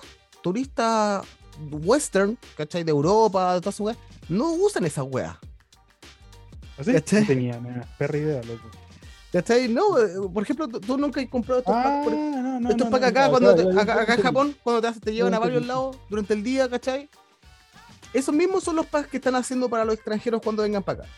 [0.43, 1.25] turistas
[1.71, 2.85] western, ¿cachai?
[2.85, 3.99] De Europa, de todas esas weas,
[4.29, 5.37] no usan esas weas.
[6.79, 7.21] Así ¿Cachai?
[7.23, 8.69] no tenía una perra idea, loco.
[9.33, 9.69] ¿Cachai?
[9.69, 12.05] No, eh, por ejemplo, tú, nunca has comprado estos Ah, packs.
[12.05, 14.23] por- no, no, estos packs acá, cuando te- acá, en.
[14.23, 17.09] Japón, cuando te, hace- te llevan a varios lados durante el día, ¿cachai?
[18.13, 21.09] Esos mismos son los packs que están haciendo para los extranjeros cuando vengan para acá.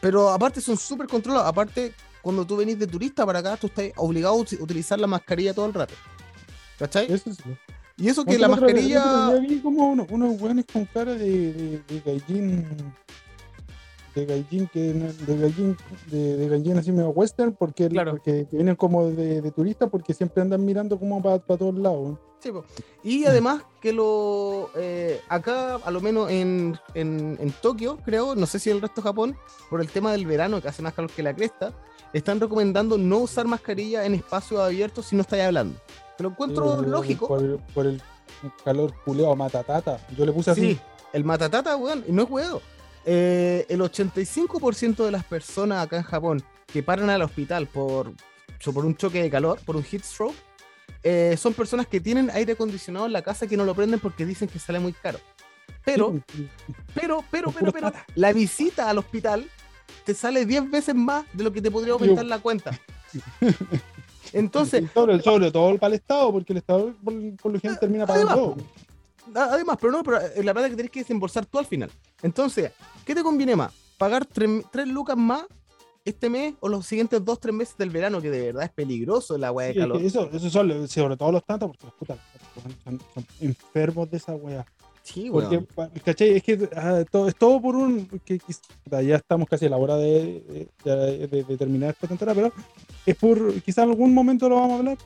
[0.00, 1.48] Pero aparte son súper controlados.
[1.48, 1.92] Aparte,
[2.22, 5.52] cuando tú venís de turista para acá, tú estás obligado a uti- utilizar la mascarilla
[5.52, 5.94] todo el rato.
[6.78, 7.12] ¿Cachai?
[7.12, 7.42] Eso sí.
[7.96, 9.26] Y eso que la mascarilla...
[9.30, 12.62] otro día vi como unos, unos weones con cara de, de, de.
[14.18, 15.76] De gaijin, que, de gaijin,
[16.10, 18.12] de, de gaijin así medio western, porque, Claro.
[18.12, 22.18] porque que vienen como de, de turistas, porque siempre andan mirando como para todos lados.
[22.40, 22.50] Sí.
[23.02, 28.46] Y además que lo eh, acá, a lo menos en, en, en Tokio, creo, no
[28.46, 29.36] sé si el resto de Japón,
[29.70, 31.72] por el tema del verano que hace más calor que la cresta,
[32.12, 35.78] están recomendando no usar mascarilla en espacios abiertos si no estáis hablando.
[36.16, 37.28] Te lo encuentro Eh, lógico.
[37.28, 38.00] Por, el- por el
[38.64, 39.98] calor culeado matatata.
[40.16, 40.60] Yo le puse así.
[40.74, 40.80] Sí,
[41.12, 42.60] el matatata, weón, y no es huevo.
[43.10, 48.12] Eh, el 85% de las personas acá en Japón que paran al hospital por,
[48.62, 50.34] por un choque de calor, por un heat stroke,
[51.02, 54.26] eh, son personas que tienen aire acondicionado en la casa que no lo prenden porque
[54.26, 55.18] dicen que sale muy caro.
[55.86, 56.20] Pero,
[56.94, 59.48] pero, pero, pero, pero, la visita al hospital
[60.04, 62.78] te sale 10 veces más de lo que te podría aumentar la cuenta.
[64.34, 68.06] Entonces, sobre, sobre todo para el Estado, porque el Estado por, por lo general termina
[68.06, 68.56] pagando todo.
[69.34, 71.90] Además, pero no, pero es la plata que tenés que desembolsar tú al final.
[72.22, 72.72] Entonces,
[73.04, 73.72] ¿qué te conviene más?
[73.98, 75.44] ¿Pagar 3 lucas más
[76.04, 79.36] este mes o los siguientes 2, 3 meses del verano, que de verdad es peligroso
[79.36, 80.02] la weá de Sí, es que calor?
[80.02, 82.18] eso, eso son sobre todo los tantos, porque los putas
[82.84, 84.64] son, son enfermos de esa weá.
[85.02, 85.66] Sí, Porque, weón.
[85.74, 86.36] pa- ¿cachai?
[86.36, 88.06] Es que ah, todo, es todo por un.
[88.26, 88.38] Que,
[88.84, 92.52] puta, ya estamos casi a la hora de, de, de- de terminar esta temporada, pero
[93.06, 93.54] es por.
[93.62, 94.98] Quizás en algún momento lo vamos a hablar.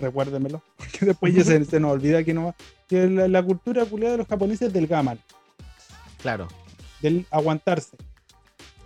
[0.00, 2.54] Recuérdenmelo, porque después ya se, se nos olvida que no.
[2.88, 5.18] Que la, la cultura culiada de los japoneses es del gaman,
[6.22, 6.48] Claro.
[7.02, 7.96] del aguantarse.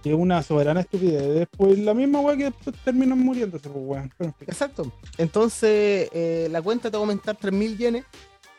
[0.03, 1.23] Que es una soberana estupidez.
[1.35, 4.13] Después la misma weá que después terminan muriéndose, pues weón.
[4.41, 4.91] Exacto.
[5.17, 8.05] Entonces, eh, la cuenta te va a aumentar 3.000 yenes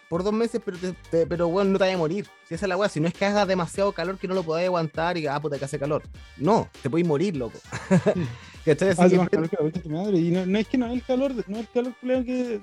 [0.10, 2.28] por dos meses, pero, te, te- pero bueno, no te vaya a morir.
[2.48, 4.44] Si esa es la weá, si no es que haga demasiado calor que no lo
[4.44, 6.04] podáis aguantar y ah, puta, que hace calor.
[6.38, 7.60] No, te podéis morir, loco.
[8.66, 8.90] ¿Cachai?
[8.90, 10.18] Así Hace que- más calor que la concha de tu madre.
[10.18, 12.62] Y no, no es que no es el calor, no es el calor culiao que,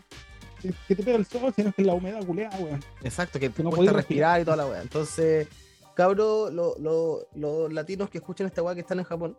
[0.62, 2.82] que, que te pega el sol, sino que es la humedad culiada, weón.
[3.02, 4.80] Exacto, que te no cuesta respirar y toda la weá.
[4.82, 5.46] Entonces,
[5.94, 9.36] cabros, lo- lo- los latinos que escuchen esta weá que están en Japón,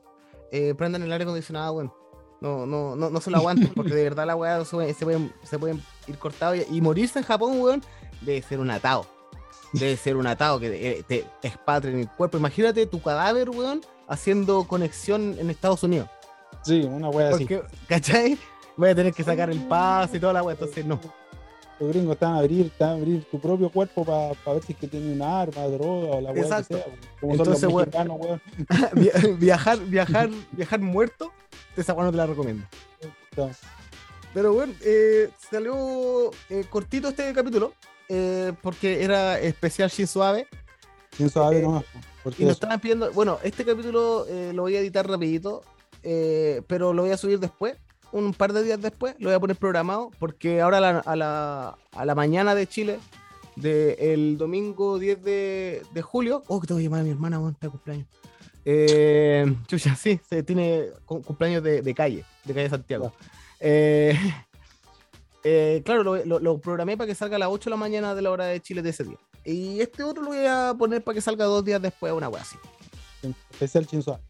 [0.51, 1.93] eh, prendan el aire acondicionado, weón.
[2.41, 5.05] No, no, no, no se lo aguanten, porque de verdad la weá se, puede- se
[5.05, 7.83] pueden, se pueden ir cortados y, y morirse en Japón, weón,
[8.21, 9.05] debe ser un atado.
[9.73, 12.37] Debe ser un atado que te, te expatria en el cuerpo.
[12.37, 16.09] Imagínate tu cadáver, weón, haciendo conexión en Estados Unidos.
[16.63, 17.45] Sí, una wea así.
[17.45, 18.37] Porque, ¿cachai?
[18.77, 20.99] Voy a tener que sacar el pase y toda la weá, entonces no.
[21.79, 24.77] Los gringos están a abrir, están a abrir tu propio cuerpo para ver si es
[24.79, 26.75] que tiene un arma, droga o la wea Exacto.
[26.75, 26.87] que sea.
[26.87, 26.99] weón.
[27.19, 28.41] Como Entonces, son los weón.
[28.93, 31.31] mexicanos, viajar, viajar, viajar muerto,
[31.75, 32.65] esa weá no te la recomiendo.
[34.33, 37.73] Pero bueno, eh, salió eh, cortito este capítulo,
[38.07, 40.47] eh, porque era especial Shin Suave.
[41.17, 41.83] Sin suave nomás.
[42.37, 45.63] Y nos estaban pidiendo, bueno, este capítulo lo voy a editar rapidito,
[46.03, 47.75] eh, pero lo voy a subir después,
[48.11, 51.15] un par de días después, lo voy a poner programado, porque ahora a la, a
[51.15, 52.99] la, a la mañana de Chile,
[53.55, 57.51] del domingo 10 de, de julio, oh, que tengo que llamar a mi hermana, bueno,
[57.53, 58.07] está de cumpleaños.
[58.63, 63.11] Eh, chucha, sí, se tiene cu- cumpleaños de, de calle, de calle Santiago.
[63.59, 64.15] Eh,
[65.43, 68.13] eh, claro, lo, lo- lo programé para que salga a las 8 de la mañana
[68.15, 69.17] de la hora de Chile de ese día.
[69.43, 72.41] Y este otro lo voy a poner para que salga dos días después, una wea
[72.43, 72.57] así.
[73.59, 74.21] Especial suave.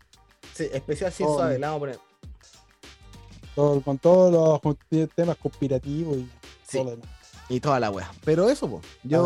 [0.53, 1.99] Sí, especial sin Oh, suave, la vamos a poner.
[3.55, 4.31] Todo- con todos
[4.61, 6.29] los temas conspirativos y
[6.67, 6.77] Sí.
[6.77, 7.07] todo lo demás.
[7.49, 8.09] Y toda la wea.
[8.23, 8.79] Pero eso.
[9.03, 9.23] La Yo.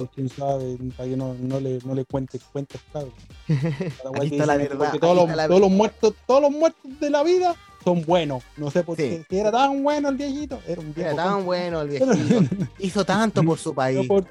[0.00, 3.12] verdad, sin suave, para que no, no le, no le cuente cuentos, cabrón.
[4.20, 7.22] Aquí está la verdad, todos los, la todos los muertos, todos los muertos de la
[7.22, 7.54] vida
[7.84, 8.42] son buenos.
[8.56, 9.24] No sé por qué.
[9.30, 11.10] Si era tan bueno el viejito, era un viejo.
[11.12, 12.56] Era tan bueno el viejito.
[12.80, 14.08] Hizo tanto por su país.
[14.08, 14.26] por-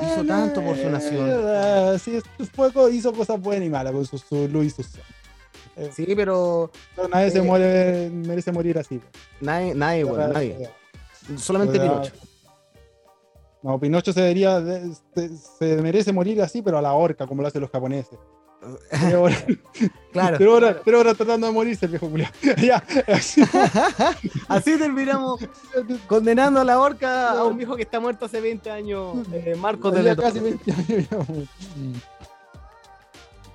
[0.00, 1.28] Hizo tanto por su nación.
[1.30, 2.20] Eh, Sí,
[2.54, 4.36] fue hizo cosas buenas y malas con su, su
[5.90, 9.00] Sí, pero Pero nadie se Eh, muere, merece morir así.
[9.40, 10.68] nadie, nadie, bueno, nadie.
[11.36, 12.12] Solamente Pinocho.
[13.62, 17.42] No, Pinocho se debería, de- se, se merece morir así, pero a la horca, como
[17.42, 18.18] lo hacen los japoneses.
[18.90, 19.44] Tres horas,
[20.12, 20.36] Claro.
[20.36, 22.30] tres horas- tres horas tratando de morirse el viejo culiao.
[22.62, 23.42] ya, así.
[24.48, 25.40] Así terminamos
[26.06, 29.16] condenando a la horca a un viejo que está muerto hace 20 años.
[29.32, 31.08] eh, Marcos de casi 20 años.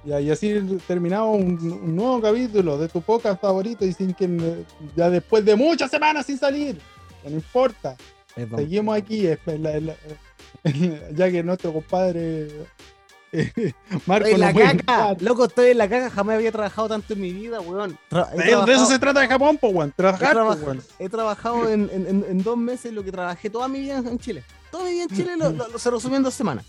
[0.07, 0.19] Ya.
[0.21, 0.53] Y así
[0.87, 4.63] terminamos un, un nuevo capítulo de tu podcast favorito y sin que
[4.95, 6.79] ya después de muchas semanas sin salir,
[7.23, 7.95] no importa,
[8.35, 8.59] Perdón.
[8.59, 9.95] seguimos aquí, es- es la- la-
[11.13, 12.47] ya que nuestro compadre
[13.33, 13.51] eh,
[14.05, 17.21] Marco Estoy en la caca, loco, estoy en la caca, jamás había trabajado tanto en
[17.21, 17.97] mi vida, weón.
[18.09, 20.81] Tra- De, de eso se trata de Japón, po, weón, trabajar, He po, weón.
[20.99, 24.17] he trabajado en, en- en- en dos meses lo que trabajé toda mi vida en
[24.17, 24.43] Chile.
[24.71, 26.65] Toda mi vida en Chile lo, lo- lo se resumió en dos semanas.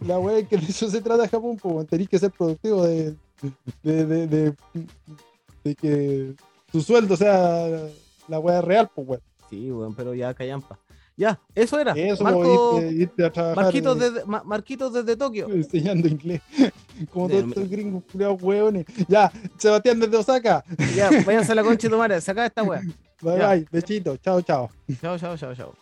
[0.00, 1.86] La es que de eso se trata Japón, pues.
[1.88, 3.14] Tenés que ser productivo de,
[3.82, 4.54] de, de, de,
[5.64, 6.34] de que
[6.70, 7.88] tu sueldo sea
[8.28, 9.22] la weá real, pues weón.
[9.48, 10.78] Sí, weón, pero ya callampa.
[11.18, 11.92] Ya, eso era.
[11.92, 15.48] Eso, Marco, irte, irte a trabajar Marquitos, desde, Ma- Marquitos desde Tokio.
[15.48, 16.42] enseñando inglés.
[17.10, 18.84] Como todos estos gringos culiados hueones.
[19.08, 20.62] Ya, Sebastián desde Osaka.
[20.94, 22.20] Ya, váyanse a la concha de tu madre.
[22.20, 22.82] Saca esta weá.
[23.22, 23.48] Bye Ya.
[23.48, 24.68] bye, besito, chao, chao.
[25.00, 25.74] Chao, chao, chao, chao.